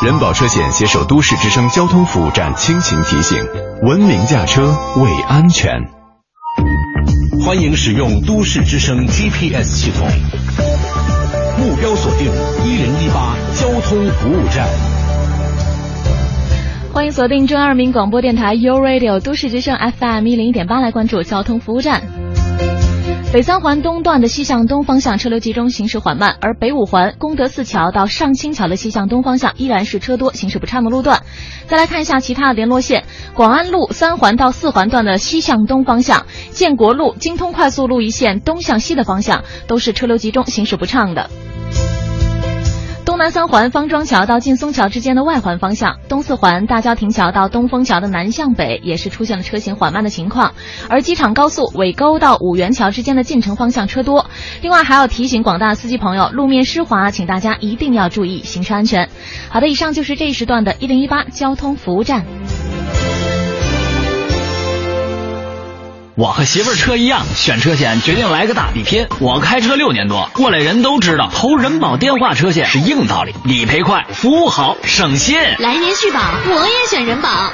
[0.03, 3.43] 人保车险携手都市之声交通服务站倾情提醒：
[3.81, 5.96] 文明驾车为安全。
[7.45, 10.07] 欢迎使用都市之声 GPS 系统，
[11.57, 12.27] 目标锁定
[12.65, 14.67] 一零一八交通服务站。
[16.93, 22.01] 欢迎锁定中央人民广播电台 u Radio 都市之声 FM 一零一点八，来关注交通服务站。
[23.33, 31.23] 北三环东段的西向东方向车流集中，行驶缓慢；而北五环功德寺桥到上清桥的西向东方向依然是车多，行驶不畅的路段。
[31.67, 41.29] 再来看一下其他的联络线：广安路三环到四环段的西向东方向，建国路、京通快速路一线东向西的方向都是车流集中，行驶不畅的。
[43.17, 50.53] 南三环方庄桥到劲松桥之间的外环方向，东四环大郊亭桥到东风桥的南向北也是出现了车行缓慢的情况，
[50.87, 54.27] 而机场高速尾沟到五元桥之间的进城方向车多。
[54.61, 59.09] 另外还要提醒广大司机朋友，路面湿滑，请大家一定要注意行车安全。
[59.49, 62.23] 好的，以上就是这一时段的一零一八交通服务站。
[66.17, 69.05] 我和媳妇儿车一样，选车险决定来个大比拼。
[69.19, 75.37] 我开车六年多，过来人都知道，投人保电话车险是硬道理，理赔快，服务好，省心。
[75.59, 77.53] 来年续保，我也选人保，哼。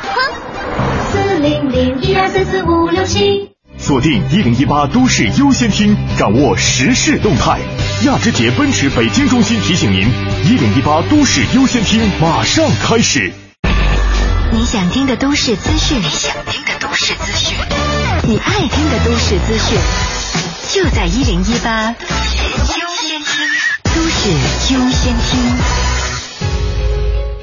[1.11, 3.49] 四零零一二三四五六七。
[3.77, 7.59] 锁定一零一八都市优先听，掌握时事动态。
[8.05, 10.07] 亚之杰奔驰北京中心提醒您：
[10.45, 13.33] 一零一八都市优先听马上开始。
[14.53, 17.57] 你想听的都市资讯，你想听的都市资讯，
[18.25, 19.77] 你爱听的都市资讯，
[20.71, 21.95] 就在一零一八优
[23.01, 23.45] 先听，
[23.93, 24.29] 都市
[24.73, 25.41] 优先听。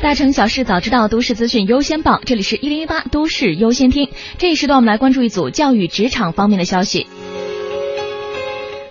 [0.00, 2.18] 大城小事早知道，都市资讯优先报。
[2.24, 4.08] 这里是一零一八都市优先听。
[4.38, 7.06] 这一时段，我们来关注一组教育职场方面的消息。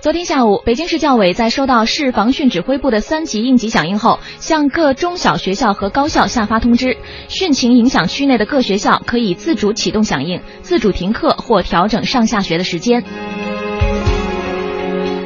[0.01, 6.95] 昨天下午，北京市教委在收到市防汛指挥部的三级应急响应后，向各中小学校和高校下发通知，
[7.27, 13.03] 汛情影响区内的各学校可以自主启动响应、自主停课或调整上下学的时间。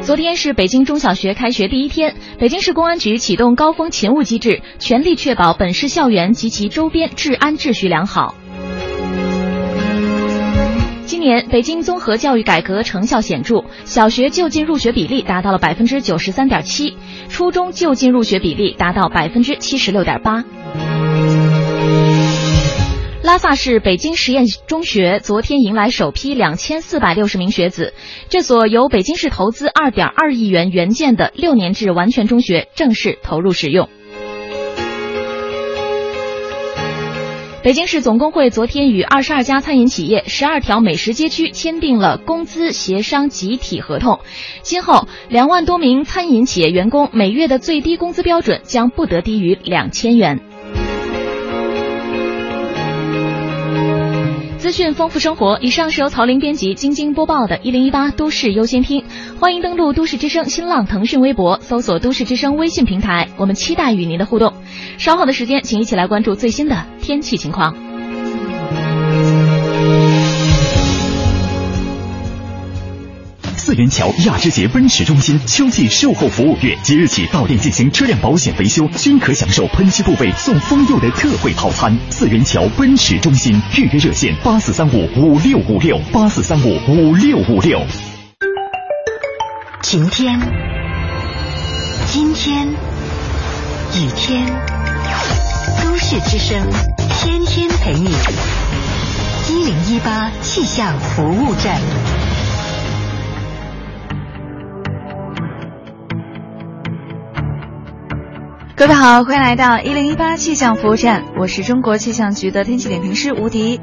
[0.01, 8.33] 昨天是北京中小学开学第一天，北京市公安局启动高峰勤务机制，全力确保本市校园及其周边治安秩序良好。
[11.13, 16.97] 今年，北京综合教育改革成效显著，小学就近入学比例达到了百分之九十三点七，
[17.29, 20.43] 初中就近入学比例达到百分之七十六点八。
[23.21, 27.93] 拉萨市北京实验中学昨天迎来首批两千四百六十名学子，
[28.29, 33.87] 这所由北京市投资二点二亿元援建的六年制完全中学正式投入使用。
[37.63, 44.19] 北京市总工会昨天与二十二家餐饮企业、十二条美食街区签订了工资协商集体合同，
[44.63, 50.41] 今后两万多名餐饮企业员工每月的最低工资标准将不得低于两千元。
[54.63, 55.59] 资讯丰富生活。
[55.59, 59.01] 以上是由曹林编辑、晶晶播报的《一零一八都市优先听》，
[59.37, 64.53] 欢迎登录都市之声新浪、腾讯微博，搜索“都市之声”微信平台，我们期待与您的互动。
[64.97, 67.92] 稍后的时间，请一起来关注最新的天气情况。
[73.73, 81.97] 四元桥亚之杰奔驰中心秋季售后服务月，即日起到店进行车辆保险维修，均可享受喷漆部位送封釉的特惠套餐。
[82.11, 87.83] 四元桥奔驰中心预约热线：八四三五五六五六八四三五五六五六。
[89.81, 90.39] 晴天，
[92.13, 94.45] 阴天，雨天，
[95.81, 96.63] 都市之声，
[97.09, 98.11] 天天陪你。
[99.49, 101.81] 一零一八气象服务站。
[108.75, 113.79] 各位好，欢迎来到一零一八气象服务站，我是中国气象局的天气点评师吴迪。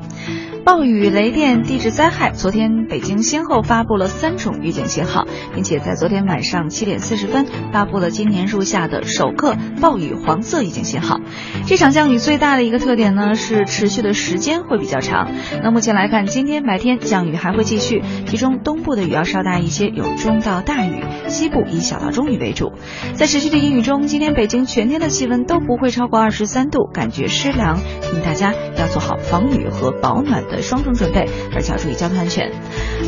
[0.65, 11.19] 暴雨、雷电、地质灾害，昨天北京先后发布了三种预警信号，并且在昨天晚上七点四十分发布了今年入夏的首个暴雨黄色预警信号。
[11.67, 15.31] 这场降雨最大的一个特点呢是持续的时间会比较长。
[15.63, 22.73] 那目前来看，今天白天降雨还会继续，其中东部的雨要稍大一些，有中到大雨；西部以小到中雨为主。
[23.15, 32.51] 在持续的阴雨中，今天北京全天的气温都不会超过二十三度，感觉湿凉，请大家要做好防雨和保暖的双重准备，而且要注意交通安全。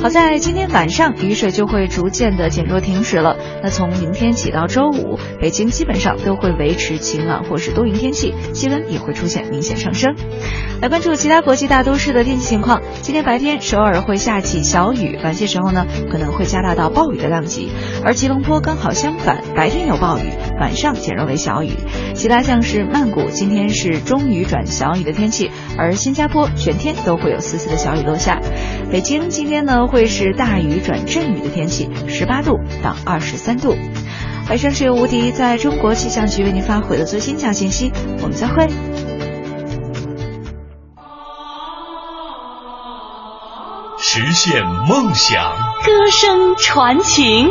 [0.02, 3.36] 好在今天晚上雨水就会逐渐的减弱停止了。
[3.62, 10.14] 那从明天起到周五，北京基本上都会维持晴朗或是多云天气，气温也会出现明显上升。
[10.80, 12.82] 来关注其他国际大都市的天气情况。
[13.02, 17.70] 今天白天首尔会下起小雨，晚些时候呢可能会加大到暴雨的量级，
[18.04, 20.22] 而吉隆坡刚好相反，白天有暴雨，
[20.60, 21.70] 晚上减弱为小雨。
[22.14, 28.40] 其他像是曼谷今天是中雨转小雨的天气，而新加坡全天都会有丝丝的小雨落下。
[28.90, 33.76] 北京今天呢会是大雨转阵雨的天气，十八度到二十三度。
[34.52, 37.90] 以上是由吴迪在中国气象局为您发回的最新气象信息，
[38.20, 38.68] 我们再会。
[43.98, 45.42] 实现梦想，
[45.84, 47.48] 歌声传情。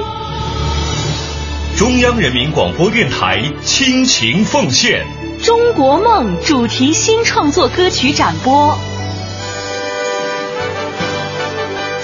[1.75, 5.03] 中央人民广播电台倾情奉献
[5.45, 8.77] 《中国梦》主题新创作歌曲展播，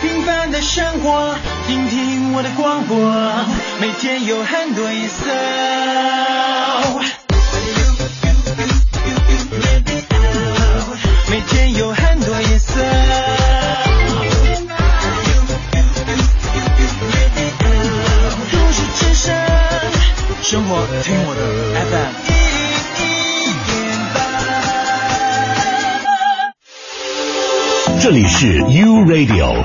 [0.00, 1.34] 平凡的生活，
[1.66, 2.96] 听听我的广播，
[3.80, 5.24] 每天有很多颜色。
[11.30, 12.80] 每天有很多颜色。
[18.50, 19.34] 都市之声，
[20.42, 21.40] 生活听我的
[21.90, 22.12] FM
[28.00, 29.64] 这里是 U Radio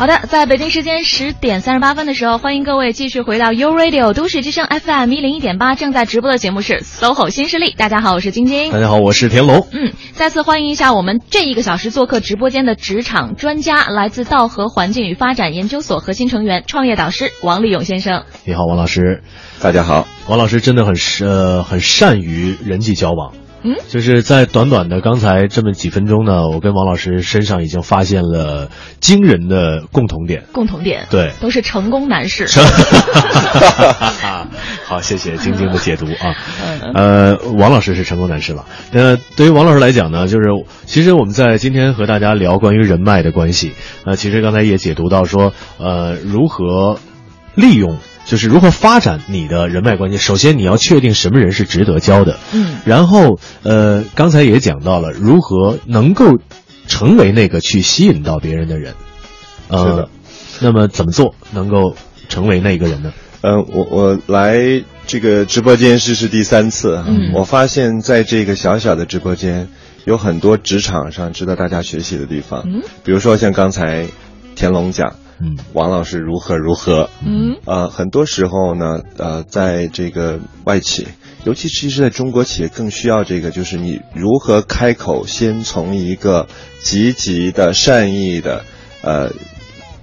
[0.00, 7.74] 好的，在北京时间十点三十八分的时候，欢迎各位继续回到 U Radio 都市之声 FM 一零一点八，正在直播的节目是 SOHO 新势力。
[7.76, 8.72] 大家好，我是晶晶。
[8.72, 9.68] 大家好，我是田龙。
[9.72, 18.24] 嗯，再次欢迎一下我们这一个小时做客直播间的职场专家，来自道和环境与发展研究所核心成员、创业导师王立勇先生。
[18.46, 19.22] 你好，王老师。
[19.60, 23.34] 大家好，王老师真的很呃很善于人际交往。
[23.62, 28.70] 嗯，就是在短短的刚才这么几分钟呢，我跟王老师身上已经发现了
[29.00, 30.44] 惊人的共同点。
[30.52, 32.46] 共同点，对，都是成功男士。
[34.86, 36.34] 好，谢谢晶晶的解读啊。
[36.82, 38.64] 嗯呃，王老师是成功男士了。
[38.92, 40.48] 那对于王老师来讲呢，就是
[40.86, 43.72] 其实我们在今天和大家聊关于人脉的关系。
[44.04, 46.98] 呃，其实刚才也解读到说，呃，如何
[47.54, 47.98] 利用。
[48.30, 50.16] 就是如何发展你的人脉关系。
[50.16, 52.38] 首先，你要确定什么人是值得交的。
[52.52, 52.76] 嗯。
[52.84, 56.38] 然后，呃，刚才也讲到了如何能够
[56.86, 58.94] 成为那个去吸引到别人的人。
[59.66, 60.08] 呃、是的。
[60.60, 61.96] 那么怎么做能够
[62.28, 63.12] 成为那个人呢？
[63.40, 69.66] 嗯，我我来这个直播间试试第三次，嗯我发现在这个小小的直播间，
[70.04, 72.62] 有很多职场上值得大家学习的地方。
[72.64, 72.82] 嗯。
[73.02, 74.06] 比如说像刚才
[74.54, 75.16] 田龙讲。
[75.42, 77.08] 嗯，王老师如何如何？
[77.24, 81.06] 嗯，呃，很多时候呢，呃，在这个外企，
[81.44, 86.46] 尤其其实在中国企业更需要这个，就是你如何开口，先从一个
[86.82, 88.64] 积极的、善意的，
[89.02, 89.32] 呃，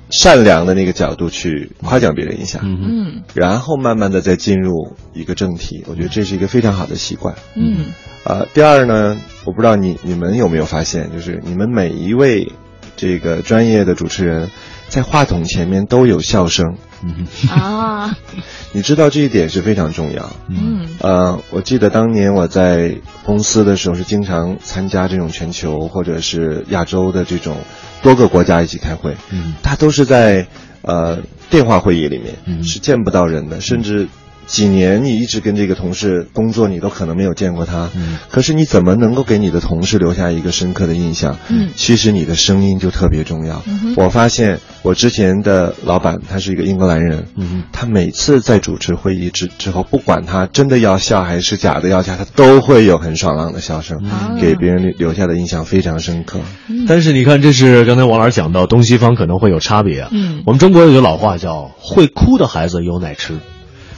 [0.10, 3.24] 善良的那个角度去夸奖别人一下，嗯。
[3.34, 7.36] 然后慢慢的再进入一个正题，我觉得这是一个非常好的习惯。
[7.56, 7.88] 嗯。
[8.24, 12.52] 啊、第二呢，我不知道你你们有没有发现，就是你们每一位
[12.98, 14.50] 这个专业的主持人，
[14.90, 16.78] 在话筒前面都有笑声，
[17.50, 18.16] 啊。
[18.74, 20.30] 你知道这一点是非常重要。
[20.50, 20.88] 嗯。
[21.00, 27.58] 呃，我记得当年我在公司的时候是经常参加这种全球或者是亚洲的这种
[28.02, 30.48] 多个国家一起开会，嗯，他都是在
[30.82, 31.20] 呃
[31.50, 34.08] 电话会议里面，是见不到人的，甚至
[34.48, 41.38] 几年你一直跟这个同事工作，你都可能没有见过他，嗯，可是你怎么能够给你的同事留下一个深刻的印象？
[41.50, 43.62] 嗯其实你的声音就特别重要。
[43.68, 56.40] 嗯我发现我之前的老板他是一个英格兰人，嗯他每次在主持会议之之后，不管他真的要笑还是假的要笑，他都会有很爽朗的笑声，啊给别人留留下的印象非常深刻。
[56.88, 60.10] 但是你看，这是刚才王老师讲到东西方可能会有差别啊。
[60.12, 63.38] 嗯我们中国有句老话叫“会哭的孩子有奶吃”，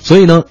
[0.02, 0.43] 所以呢，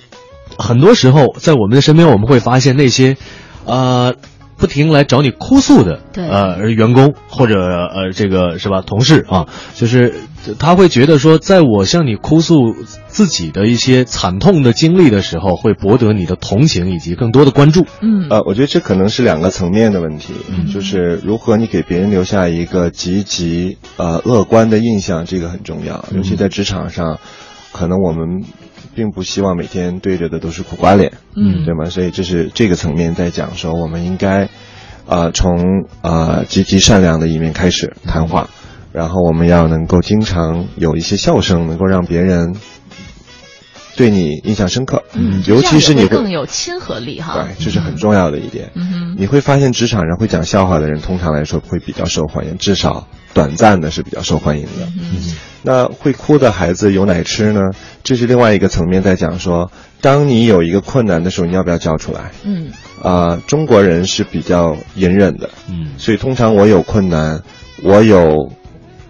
[0.58, 3.16] 很多时候在我们的身边，我们会发现那些，
[3.64, 4.14] 呃，
[4.56, 10.14] 不停来找你哭诉的，呃，员工或者呃这个是吧同事啊，就是
[10.58, 12.74] 他会觉得说，在我向你哭诉
[13.06, 17.86] 自己的一些惨痛的经历的时候，会博得你的同情以及更多的关注。
[18.00, 20.32] 嗯呃，我觉得这可能是两个层面的问题，
[20.72, 26.04] 就是如何你给别人留下一个积极、呃乐观的印象，这个很重要。
[26.14, 27.18] 尤其在职场上，
[27.72, 28.42] 可能我们
[28.98, 31.88] 并不希望每天对着的都是苦瓜脸，嗯对吗？
[31.88, 34.48] 所以这是这个层面在讲说，我们应该，
[35.06, 38.50] 呃，从呃积极善良的一面开始谈话，
[38.92, 42.56] 然后我们要能够经常有一些笑声，能够让别人
[43.96, 47.34] 对你印象深刻，嗯，尤其是你更有亲和力哈。
[47.34, 48.72] 对，这是很重要的一点。
[48.74, 54.86] 嗯你会发现职场上会讲笑话的人，通常来说会比较受欢迎，至少短暂的是比较受欢迎的。
[54.96, 57.60] 嗯那会哭的孩子有奶吃呢？
[58.04, 62.30] 这是另外一个层面在讲说，当你有一个困难的时候，你要不要叫出来？
[62.44, 62.68] 嗯
[63.02, 67.42] 啊、中国人是比较隐忍的，嗯所以通常我有困难，
[67.82, 68.52] 我有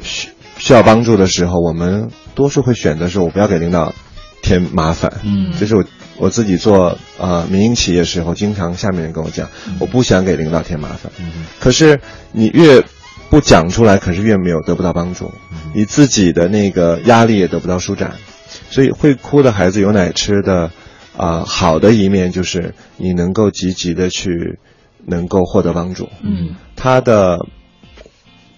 [0.03, 0.29] 需
[0.59, 3.95] 需要帮助的时候，我们多数会选择说，我不要给领导
[4.43, 5.13] 添麻烦。
[5.23, 5.85] 嗯这是我
[6.17, 11.13] 我自己做呃民营企业时候，经常下面人跟我讲，我不想给领导添麻烦。
[11.19, 12.01] 嗯可是
[12.33, 12.83] 你越
[13.31, 15.33] 不讲出来，可是越没有得不到帮助，
[15.75, 18.15] 你自己的那个压力也得不到舒展。
[18.71, 20.71] 所以会哭的孩子有奶吃的，
[21.17, 24.59] 啊、好的一面就是你能够积极的去
[25.05, 26.09] 能够获得帮助。
[26.23, 27.39] 嗯他的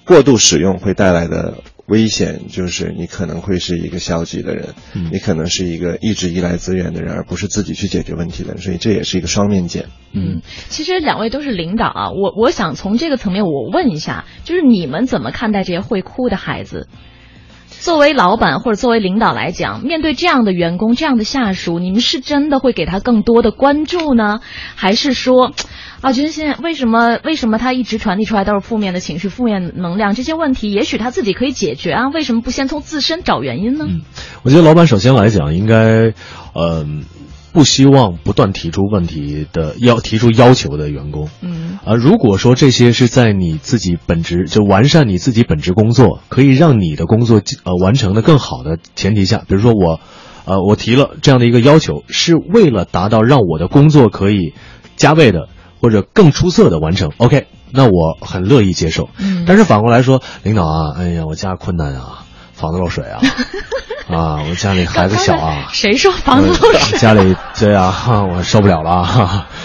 [0.05, 1.55] 过度使用会带来的
[1.91, 9.86] 危险就是你可能会是一个消极的人，嗯你可能是一个一直依赖资源的人，而不是自己去解决问题的人，所以这也是一个双面剑。
[10.12, 16.88] 嗯，其实两位都是领导啊，我我想从这个层面我问一下，就是你们怎么看待这些会哭的孩子？
[17.81, 24.41] 作为老板或者作为领导来讲，面对这样的员工、这样的下属，你们是真的会给他更多的关注呢，
[24.76, 25.53] 还是说，
[26.03, 30.14] 啊，觉得现在为什么为什么他一直传递出来都是负面的情绪、负面能量？
[30.14, 33.87] 这些问题也许他自己可以解决啊，为什么不先从自身找原因呢？
[34.43, 36.12] 我觉得老板首先来讲，应该，
[36.55, 37.05] 嗯、
[37.53, 41.28] 不希望不断提出问题的要提出要求的员工。
[41.40, 50.01] 嗯啊，如果说这些是在你自己本职就完善你自己本职工作，可以让你的工作呃完成的更好的前提下，比如说我，
[50.44, 54.55] 呃，我提了这样的一个要求，是为了达到让我的工作可以
[54.96, 55.48] 加倍的
[55.80, 57.11] 或者更出色的完成。
[57.16, 59.09] OK，那我很乐意接受。
[59.18, 62.26] 嗯但是反过来说，领导啊，哎呀，我家困难啊，
[62.61, 63.20] 房子漏水啊，
[64.11, 66.98] 啊，我家里孩子小啊，谁说房子漏水？
[66.98, 67.92] 家里对啊，
[68.36, 69.48] 我受不了了啊。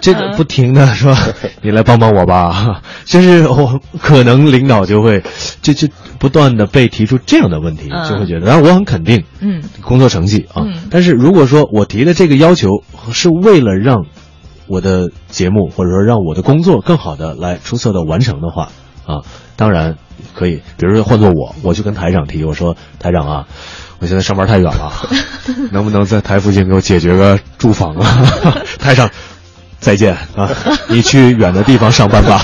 [0.00, 1.14] 这个不停的说，
[1.60, 5.22] 你来帮帮我吧，就是我可能领导就会，
[5.60, 5.86] 就就
[6.18, 8.08] 不断的被提出这样的问题，嗯。
[8.08, 9.62] 就会觉得，当然我很肯定，嗯。
[9.82, 10.88] 工作成绩啊，嗯。
[10.90, 12.68] 但是如果说我提的这个要求
[13.12, 14.06] 是为了让
[14.68, 18.70] 我的节目或者说让我的工作更好的来出色的完成的话，
[19.04, 19.20] 啊，
[19.60, 19.94] 当然
[20.34, 23.46] 可以，比如说换做我，我去跟台长提，我说台长啊，
[23.98, 24.90] 我现在上班太远了，
[25.70, 28.24] 能不能在台附近给我解决个住房啊？
[28.80, 29.10] 台长，
[29.78, 30.48] 再见啊，
[30.88, 32.40] 你去远的地方上班吧。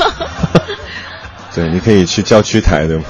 [1.57, 3.05] 对，你可以去郊区台，对吗？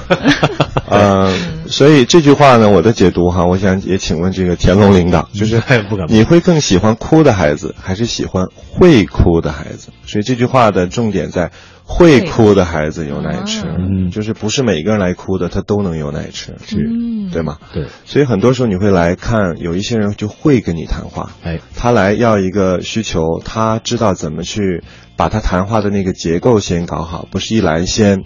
[0.89, 1.37] 呃，
[1.67, 5.61] 所以这句话呢，我的解读哈，我想也请问这个田龙领导，就是
[6.07, 9.89] 你会更喜欢哭的孩子，还是喜欢会哭的孩子？
[10.05, 11.51] 所以这句话的重点在
[11.87, 14.11] 会哭的孩子有奶吃，嗯。
[14.11, 17.31] 就是不是每个人来哭的他都能有奶吃，嗯。
[17.31, 17.57] 对吗？
[17.73, 24.83] 对，所以很多时候你会来看，有一些人就会跟你谈话，哎，他来要一个需求，他知道怎么去
[25.15, 28.23] 把他谈话的那个结构先搞好，不是一来先。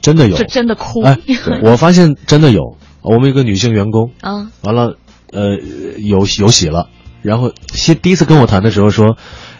[0.00, 1.02] 真的有，就真的哭。
[1.02, 1.18] 哎，
[1.62, 4.96] 我发现真的有，我们有个女性员工啊，完了，
[5.30, 5.56] 呃，
[5.98, 6.88] 有有喜了，
[7.22, 9.16] 然后先第一次跟我谈的时候说，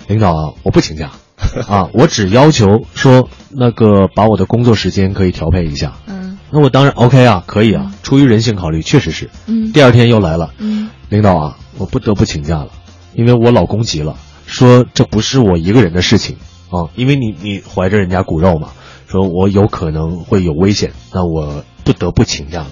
[0.09, 1.13] 领导啊，我不请假，
[1.69, 5.95] 啊，我只要求说那个把我的工作时间可以调配一下。
[6.07, 9.31] 嗯，那我当然 OK 啊，可以啊，出于人性考虑，确实是。
[9.47, 12.69] 嗯，第二天又来了，嗯，领导啊，我不得不请假了，
[13.15, 14.17] 因为我老公急了，
[14.47, 16.37] 说这不是我一个人的事情
[16.71, 18.69] 啊，因为你你怀着人家骨肉嘛。
[19.09, 22.71] 说我有可能会有危险，那我不得不请假了，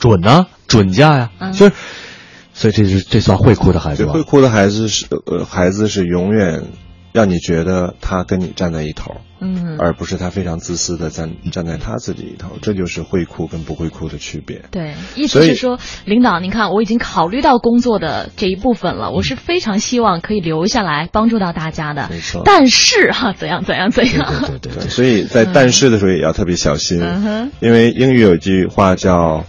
[0.00, 1.72] 准呢，准假呀，嗯、就是，
[2.54, 4.12] 所以这是这算会哭的孩子吧？
[4.12, 6.64] 会哭的孩子是呃，孩子是永远
[7.16, 14.62] 让你觉得他跟你站在一头，嗯，而不是他非常自私的站站在他自己一头，这就是会哭跟不会哭的区别。
[14.70, 22.06] 对，意思是说，领导，您看我已经考虑到工作的这一部分了，我是非常希望可以留下来帮助到大家的。
[22.10, 24.34] 没错，但是哈，怎样怎样怎样？
[24.46, 29.42] 对对对， 所以在但是的时候也要特别小心，嗯、因为英语有一句话叫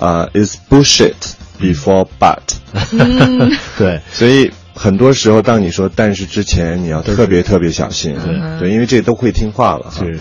[0.00, 1.14] 啊、uh, "is bullshit
[1.60, 2.56] before but"，
[2.98, 4.50] 嗯， 对，所以。
[4.82, 10.18] 很多时候，当你说“但是”之前，你要特别特别小心，对对，因为这都会听话了，是，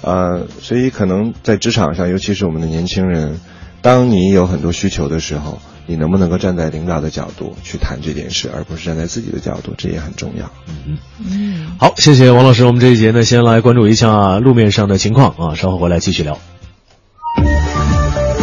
[0.00, 3.38] 呃，所以可能在职场上，尤其是我们的年轻人，
[3.80, 10.50] 当你有很多需求的时候，你能不能够站在领导的角度去谈这件事，而不是站在自己的角度，这也很重要。
[10.66, 12.64] 嗯嗯，好，谢谢王老师。
[12.64, 16.36] 我们这一节呢，先来关注一下路面上的情况啊，稍后回来继续聊。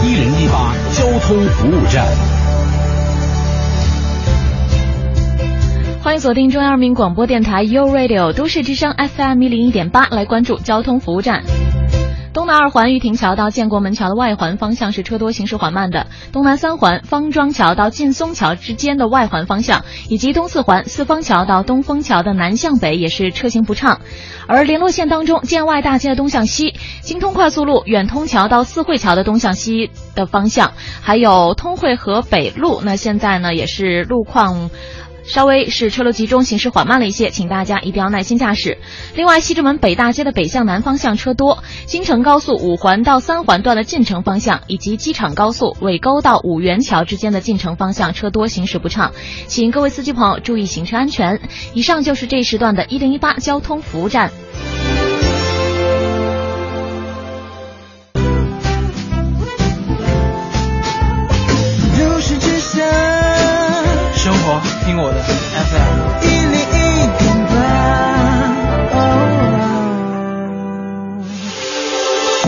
[0.05, 2.07] 一零一八交通服务站。
[6.09, 11.43] 欢迎锁定中央人民广播电台 u Radio 都市之声 FM 一零一点八，来关注交通服务站。
[12.33, 24.01] 东南二环玉亭桥到建国门桥的外环方向是车多行驶缓慢的，东南三环方庄桥到劲松桥之间的外环方向，以及东四环四方桥到东风桥的南向北也是车行不畅。
[24.47, 34.71] 而联络线当中，建外大街的东向西、京通快速路远通桥到四惠桥的东向西的方向，还有通惠河北路，那现在呢也是路况。
[35.23, 38.77] 稍微是车流集中，行驶缓慢了一些，请大家一定要耐心驾驶。
[39.15, 49.11] 另外，西直门北大街的北向南方向车多，京承高速五环到三环段的进城方向，以及机场高速尾沟到五元桥之间的进城方向车多，行驶不畅，
[49.47, 51.39] 请各位司机朋友注意行车安全。
[51.73, 54.31] 以上就是这一时段的一零一八交通服务站。
[65.01, 67.53] 我的 FM 一零一点八。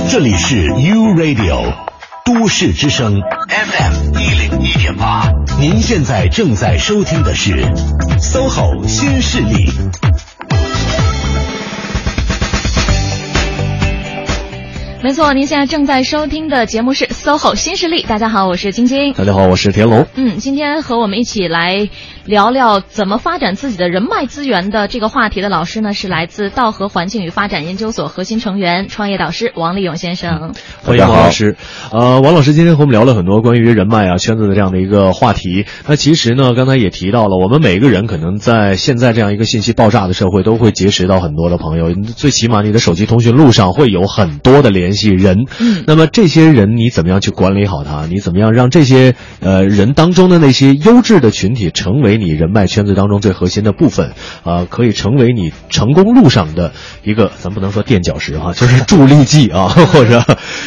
[0.09, 1.73] 这里是 U Radio
[2.25, 5.31] 都市之声 FM 一零一点八，
[5.61, 7.63] 您现在正在收听的是
[8.19, 9.71] SOHO 新势力。
[15.03, 18.03] 没错，您现在正在收听的节目是 SOHO 新势力。
[18.03, 19.13] 大家好，我是晶晶。
[19.13, 20.05] 大家好，我是田龙。
[20.13, 21.89] 嗯，今天和我们一起来
[22.25, 30.53] 聊聊怎么发展自己的人脉资源的这个话题的老师呢，是来自道和环境与发展研究所核心成员、创业导师王立勇先生。
[30.83, 31.55] 欢迎王老师。
[31.91, 35.65] 呃，王老师今天和我们聊了很多关于人脉啊、圈子的这样的一个话题。
[35.87, 41.93] 那其实呢，刚才也提到了，我们每个人可能在现在这样一个信息爆炸的社会，都会结识到很多的朋友。
[42.15, 45.45] 最起码你的手机通讯录上会有很多的联系人。
[45.59, 45.83] 嗯。
[45.87, 48.05] 那么这些人你怎么样去管理好他？
[48.05, 54.09] 你怎么样让这些呃人当中的那些优质的群体成为给你人脉圈子当中最核心的部分？
[54.43, 60.21] 啊、呃，可以成为你成功路上的一个，咱不能说垫脚石哈、啊，就是助力剂啊，或者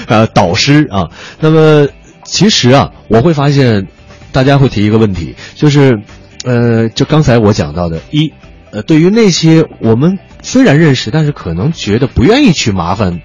[0.07, 1.11] 呃导师啊。
[1.41, 1.87] 那么
[2.23, 3.87] 其实啊，我会发现
[4.33, 6.01] 大家会提一个问题，就是
[6.45, 8.33] 呃，就刚才我讲到的，一
[8.71, 13.21] 呃，对于那些我们虽然认识，但是可能觉得不愿意去麻烦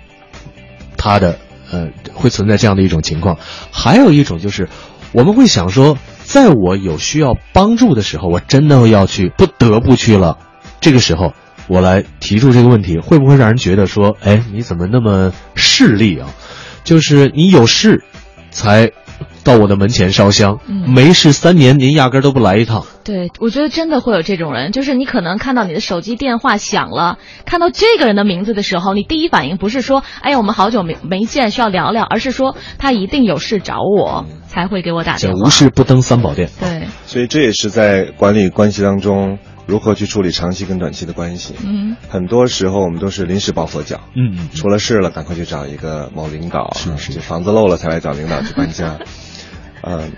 [0.97, 1.37] 他的。
[1.71, 3.37] 呃，会存在这样的一种情况，
[3.69, 4.67] 还有一种就是，
[5.11, 5.99] 我们会想说，
[6.29, 10.37] 在我有需要帮助的时候，我真的要去，不得不去了。
[10.79, 11.33] 这个时候，
[11.67, 16.29] 我来提出这个问题，会不会让人觉得说，哎，你怎么那么势利啊？
[16.83, 18.03] 就是你有事，
[18.51, 18.91] 才
[19.43, 22.85] 到我的门前烧香，嗯、没事三年您压根都不来一趟。
[23.03, 35.39] 对，我觉得真的会有这种人，就是你可能看到你的手机电话响了，看到这个人的名字的时候，你第一反应不是说，哎呀，我们好久没没见，需要聊聊，而是说他一定有事找我，才会给我打电话。
[35.47, 36.49] 无事不登三宝殿。
[36.59, 39.39] 对，所以这也是在管理关系当中。
[39.65, 41.53] 如何去处理长期跟短期的关系？
[41.63, 43.99] 嗯，很多时候我们都是临时抱佛脚。
[44.15, 46.73] 嗯嗯，出了事了，赶快去找一个某领导。
[46.75, 48.97] 是是，就房子漏了才来找领导去搬家。
[49.83, 50.11] 嗯，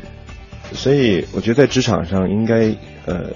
[0.74, 3.32] 所以我觉得在职场上应该呃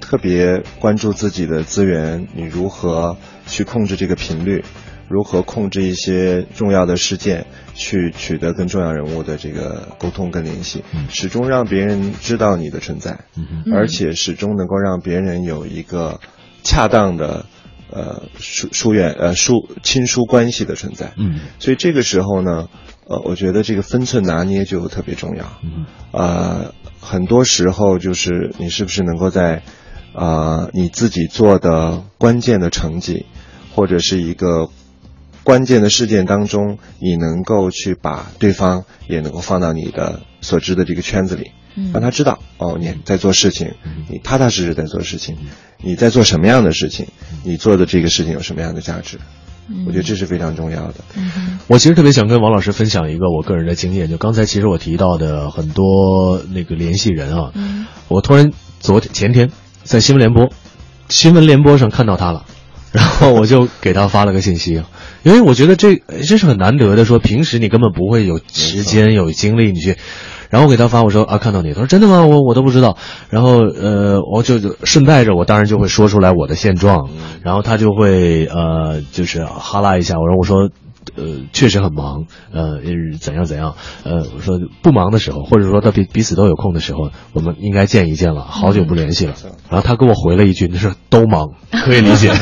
[0.00, 3.16] 特别关注自己的资源，你如何
[3.46, 4.64] 去控制这个频率，
[5.08, 13.18] 如何控制一些重要的事件，去取得跟重要人物的这个沟通跟联系，始终让别人知道你的存在，
[13.72, 16.20] 而且始终能够让别人有一个
[16.62, 17.46] 恰当的
[17.90, 21.12] 呃疏疏远呃疏亲疏关系的存在。
[21.16, 22.68] 嗯，所以这个时候呢，
[23.08, 25.44] 呃，我觉得这个分寸拿捏就特别重要。
[25.62, 29.62] 嗯，呃，很多时候就是你是不是能够在
[30.12, 33.26] 啊、呃你自己做的关键的成绩，
[33.74, 34.70] 或者是一个
[35.44, 43.74] 关键的事件当中，你能够去把对方也能够放到你的所知的这个圈子里，嗯让他知道哦你在做事情，
[44.10, 45.36] 你踏踏实实在做事情，
[45.80, 47.06] 你在做什么样的事情，
[47.44, 49.20] 你做的这个事情有什么样的价值，
[49.86, 50.94] 我觉得这是非常重要的。
[51.66, 59.50] 我其实特别想跟王老师分享一个我个人的经验，就刚才其实我提到的很多那个联系人啊，嗯我突然昨天前天
[59.82, 60.50] 在新闻联播
[61.08, 62.44] 新闻联播上看到他了，
[62.92, 64.82] 然后我就给他发了个信息，
[65.22, 69.96] 因为我觉得这这是很难得的，说平时你根本不会有时间有精力你去。
[70.50, 72.24] 然后我给他发，我说啊，看到你，他说真的吗？
[72.26, 72.96] 我我都不知道。
[73.30, 77.08] 然后呃，我就就顺带着，我当然就会说出来我的现状，
[77.42, 80.14] 然后他就会呃，就是哈拉一下。
[80.18, 80.70] 我说我说
[81.16, 82.80] 呃，确实很忙，呃，
[83.20, 83.74] 怎样怎样，
[84.04, 89.34] 呃，我说不忙的时候，或者说他彼彼此都有空的时候，我们应该见一见了，好久不联系了。
[89.70, 91.50] 然后他给我回了一句，他说都忙，
[91.84, 92.32] 可以理解。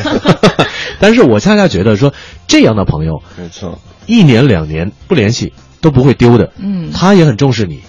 [1.00, 2.12] 但是我恰恰觉得说，
[2.46, 5.52] 这样的朋友，没错，一年两年不联系
[5.82, 7.80] 都不会丢的，嗯他也很重视你，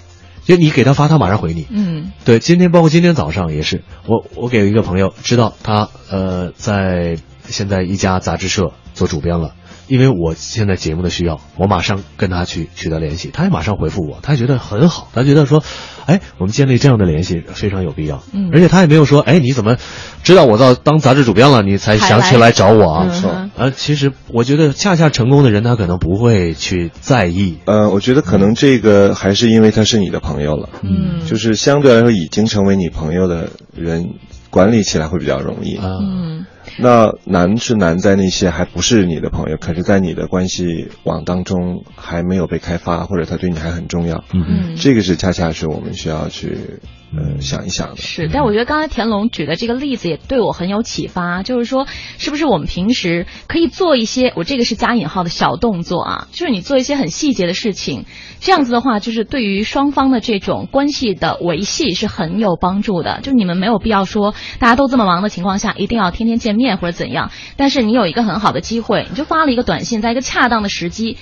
[0.45, 1.67] 就你给他发，他马上回你。
[1.69, 2.11] 嗯。
[2.23, 7.17] 对，今天包括今天早上也是，我我给一个朋友知道他呃在
[7.47, 9.55] 现在一家杂志社做主编了，
[9.87, 15.63] 因为我现在节目的需要，我马上跟他去取得联系，他也马上回复我，他觉得很好，他觉得说，
[16.05, 18.49] 哎，我们建立这样的联系非常有必要，嗯。
[18.53, 19.77] 而且他也没有说，哎，你怎么
[20.23, 23.07] 知道我到当杂志主编了，你才想起来找我啊？
[23.09, 23.21] 嗯。
[23.21, 31.25] 哼呃，其实我觉得恰恰成功的人，他可能不会去在意，呃，我觉得可能这个还是因为他是你的朋友了，嗯。
[31.25, 34.15] 就是相对来说已经成为你朋友的人，
[34.49, 35.75] 管理起来会比较容易。
[35.77, 36.45] 啊嗯
[36.77, 44.23] 那难是难在那些还不是你的朋友，可是在你的关系网当中还没有被开发，或者他对你还很重要。
[44.33, 46.79] 嗯嗯这个是恰恰是我们需要去
[47.17, 47.95] 呃想一想。
[47.97, 51.87] 是，但我觉得刚才田龙举的这个例子也对我很有启发，就是说，
[52.17, 58.05] 是不是我们平时可以做一些，我这个是加引号的小动作啊，就是你做一些很细节的事情，
[58.39, 63.19] 这样子的话，就是对于双方的这种关系的维系是很有帮助的。
[63.21, 71.17] 就你们没有必要说大家都这么忙的情况下，一定要天天见面或者怎样，但是你有一个很好的机会，你就发了一个短信，在一个恰当的时机。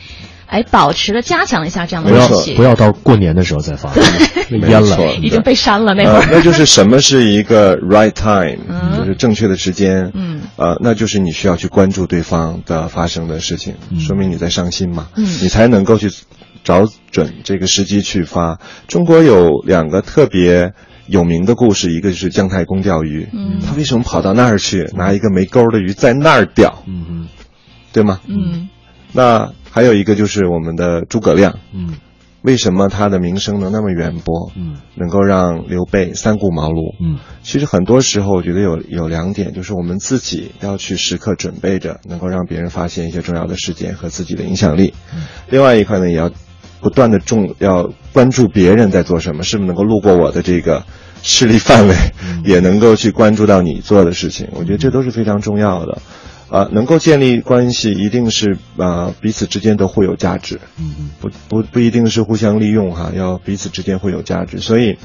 [0.54, 3.91] 哎，保持了加强一下这样的不要，不要到过年的时候再发，
[4.51, 5.16] 淹了。
[5.22, 10.12] 已经被删了那会呃儿，，那就是什么是一个 right time，、嗯就是正确的时间。
[10.14, 16.12] 嗯，呃，那就是你需要去关注对方的发生的事情，说明你在上心嘛，嗯你才能够去
[16.64, 18.60] 找准这个时机去发。
[18.88, 20.74] 中国有两个特别。
[21.06, 27.28] 有名的故事，一个就是姜太公钓鱼，嗯他为什么跑到那儿去，拿一个没钩的鱼在那儿钓，嗯嗯
[27.91, 28.22] 对吗？
[28.26, 28.70] 嗯
[29.12, 31.95] 那还有一个就是我们的诸葛亮，嗯
[32.43, 34.51] 为什么他的名声能那么远播？
[34.55, 36.93] 嗯能够让刘备三顾茅庐。
[37.01, 44.93] 嗯，其实很多时候，我觉得有有两点，就是我们自己要去时刻准备着，能够让别人发现一些重要的事件和自己的影响力。
[45.49, 46.30] 另外一块呢，也要
[46.82, 50.84] 不断的重要关注别人在做什么，是不是能够路过我的这个
[51.24, 51.95] 势力范围，
[52.43, 54.49] 也能够去关注到你做的事情。
[54.51, 56.01] 我觉得这都是非常重要的。
[56.54, 60.60] 啊，能够建立关系，一定是啊、彼此之间都互有价值。
[60.80, 64.60] 嗯不不不一定是互相利用哈，要彼此之间会有价值。
[64.60, 64.99] 所以，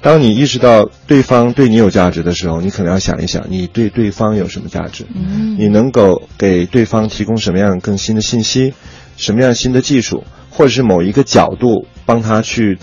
[0.00, 5.04] 当你意识到对方对你有价值的时候，你可能要想一想，你对对方有什么价值？
[5.12, 8.72] 嗯你能够给对方提供什么样更新的信息，
[9.16, 12.78] 什么样新的技术，或者是某一个角度帮他去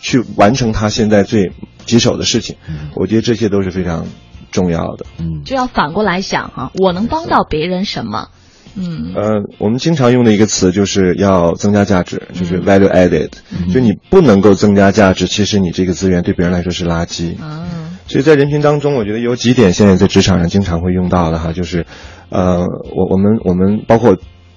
[0.00, 1.50] 去完成他现在最
[1.84, 2.54] 棘手的事情。
[2.94, 4.06] 我觉得这些都是非常
[4.54, 5.04] 重要的。
[5.18, 8.28] 嗯就要反过来想哈，我能帮到别人什么？
[8.76, 13.28] 嗯呃，我们经常用的一个词就是要增加价值，就是嗯 value added，、
[13.72, 17.36] 就你不能够增加价值，其实你这个资源对别人来说是垃圾。
[17.40, 21.86] 嗯所以在人群当中，我觉得有几点现在在职场上经常会用到的哈，就是，
[22.30, 22.60] 呃，
[22.94, 24.16] 我我们我们包括。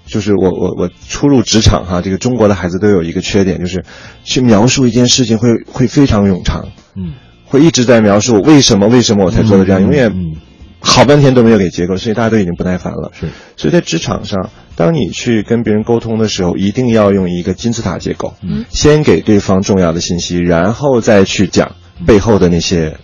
[0.10, 3.84] 就是我我我初入职场哈，这个中国的孩子都有一个缺点，就是
[4.24, 7.16] 去描述一件事情会会非常冗长，嗯，
[7.48, 10.36] 会一直在描述为什么为什么我才做的这样，嗯永远嗯
[10.80, 13.12] 好半天都没有给结果，所以大家都已经不耐烦了。
[13.20, 13.28] 是，
[13.58, 18.64] 所以在职场上，当你去跟别人沟通的时候，一定要用一个金字塔结构，嗯。
[18.70, 21.76] 先给对方重要的信息，然后再去讲
[22.06, 22.98] 背后的那些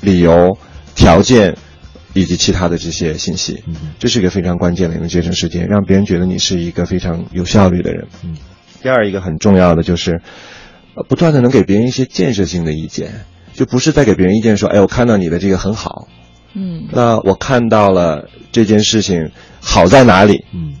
[0.00, 0.56] 理由、
[0.94, 1.56] 条件，
[2.12, 3.64] 以及其他的这些信息，
[3.98, 8.06] 这是一个非常关键的，能节省时间，让别人觉得你是一个非常有效率的人。
[8.22, 8.36] 嗯，
[8.82, 10.22] 第二一个很重要的就是，
[10.94, 13.24] 呃不断的能给别人一些建设性的意见，
[13.54, 16.08] 就不是在给别人意见说，哎，我看到你的这个很好，
[16.54, 19.30] 嗯那我看到了这件事情
[19.60, 20.44] 好在哪里？
[20.52, 20.74] 嗯，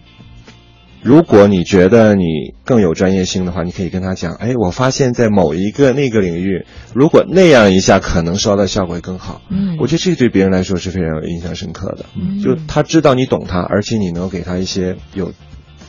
[1.02, 2.24] 如果你觉得你
[2.64, 9.40] 更有专业性的话，你可以跟他讲，哎，我发现在某一个那个领域，如果那样一下，可能收到效果会更好。
[9.48, 12.06] 嗯我觉得这对别人来说是非常有印象深刻的。
[12.16, 15.32] 嗯就他知道你懂他，而且你能给他一些有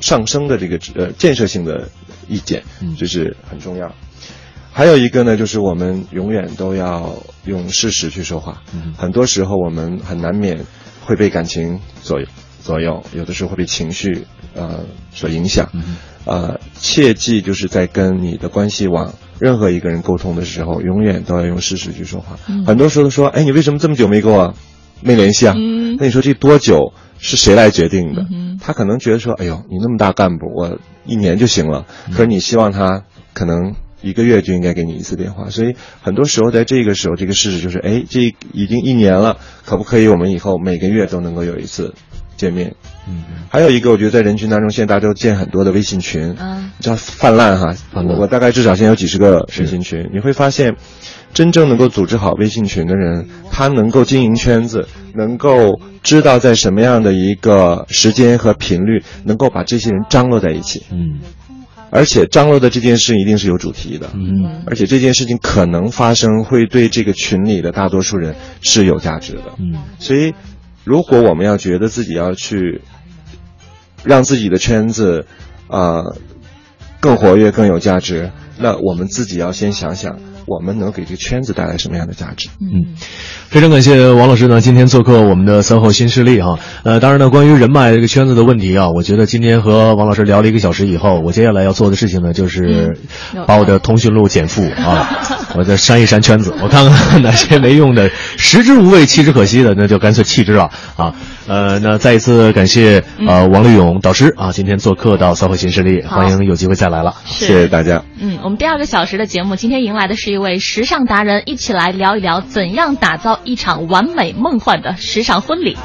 [0.02, 1.90] 上升的这个呃建设性的
[2.28, 3.94] 意见，嗯这是很重要。
[4.78, 7.16] 还有一个呢，就是我们永远都要
[7.46, 8.62] 用事实去说话。
[8.98, 10.66] 很多时候我们很难免
[11.06, 12.28] 会被感情左右
[12.62, 14.82] 左右，有的时候会被情绪呃
[15.14, 15.70] 所影响。
[16.26, 22.38] 呃，切记就是在跟你的关系网任何一个人沟通的时候，永远都要用事实去说话。
[22.50, 24.54] 嗯很多时候都说，哎，你为什么这么久没跟我
[25.00, 25.54] 没联系啊？
[25.58, 28.24] 嗯那你说这多久是谁来决定的？
[28.60, 31.86] 他可能觉得说，哎呦，你那么大干部，我一年就行了。
[32.12, 33.04] 可是你希望他
[33.34, 33.76] 可能
[34.06, 38.22] 一个月就应该给你一次电话，所以很多时候在这个时候，这个事实就是，哎，这
[38.54, 41.96] 已经一年了，可不可以我们以后每个月都能够有一次
[42.38, 42.76] 见面？
[43.08, 50.76] 嗯，还有一个，我觉得在人群当中，现在大家都建很多的微信群，嗯你知道泛滥哈，我我大概至少现在有几十个微信群，你会发现，
[51.34, 60.84] 真正能够组织好微信群的人，他能够经营圈子，能够知道在什么样的一个时间和频率，能够把这些人张罗在一起。
[60.92, 61.20] 嗯，
[61.92, 64.10] 而且张罗的这件事一定是有主题的。
[64.14, 69.54] 嗯，而且这件事情可能发生，会对这个群里的大多数人是有价值的。
[69.60, 70.34] 嗯，所以，
[70.84, 72.82] 如果我们要觉得自己要去
[74.04, 75.26] 让自己的圈子
[75.68, 76.18] 啊、呃
[77.00, 82.50] 更活跃、更有价值，那我们自己要先想想，我们能给这个圈子带来什么样的价值。
[82.62, 82.96] 嗯，
[83.50, 86.60] 非常感谢王老师呢，今天做客我们的三后新势力哈。
[86.84, 92.98] 呃，当然呢，关于人脉这个圈子的问题啊，我觉得今天和王老师聊了一个小时以后，我接下来要做的事情呢，就是
[93.34, 95.10] 嗯把我的通讯录减负 啊，
[95.56, 101.14] 我再删一删圈子，我看看哪些没用的、食之无味、弃之可惜的，那就干脆弃之了啊。
[101.48, 108.04] 呃，那再一次感谢呃王立勇导师啊，今天做客到三后新势力，欢迎有机会再来了，谢谢大家。
[108.20, 115.78] 嗯，我们第二个小时的节目今天迎来的是一位时尚达人，一起来聊一聊怎样打造一场完美梦幻的时尚婚礼。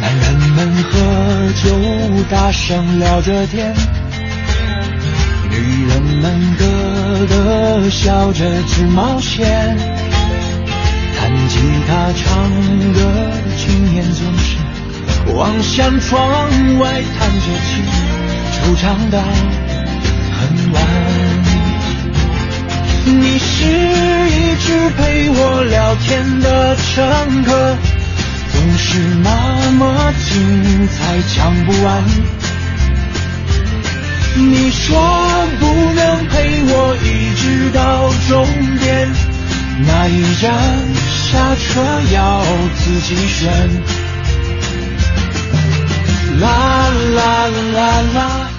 [0.00, 0.98] 男人们喝
[1.62, 1.68] 酒，
[2.30, 3.74] 大声聊着天；
[5.58, 6.24] 女人们
[6.58, 6.64] 咯
[7.30, 9.76] 咯笑着去冒险。
[11.18, 12.50] 弹吉他唱
[12.92, 14.58] 歌的青年总是
[15.34, 17.82] 望向窗外弹着琴，
[18.52, 19.18] 惆怅到
[20.36, 20.38] 很
[20.72, 20.76] 晚。
[23.06, 27.76] 你是一直陪我聊天的乘客，
[28.52, 32.04] 总是那么精彩，讲不完。
[34.36, 34.96] 你说
[35.58, 38.46] 不能陪我一直到终
[38.78, 39.10] 点
[39.86, 40.52] 那一站
[41.30, 41.80] 下车
[42.12, 42.42] 要
[42.76, 43.46] 自己选。
[46.40, 48.55] 啦啦啦啦啦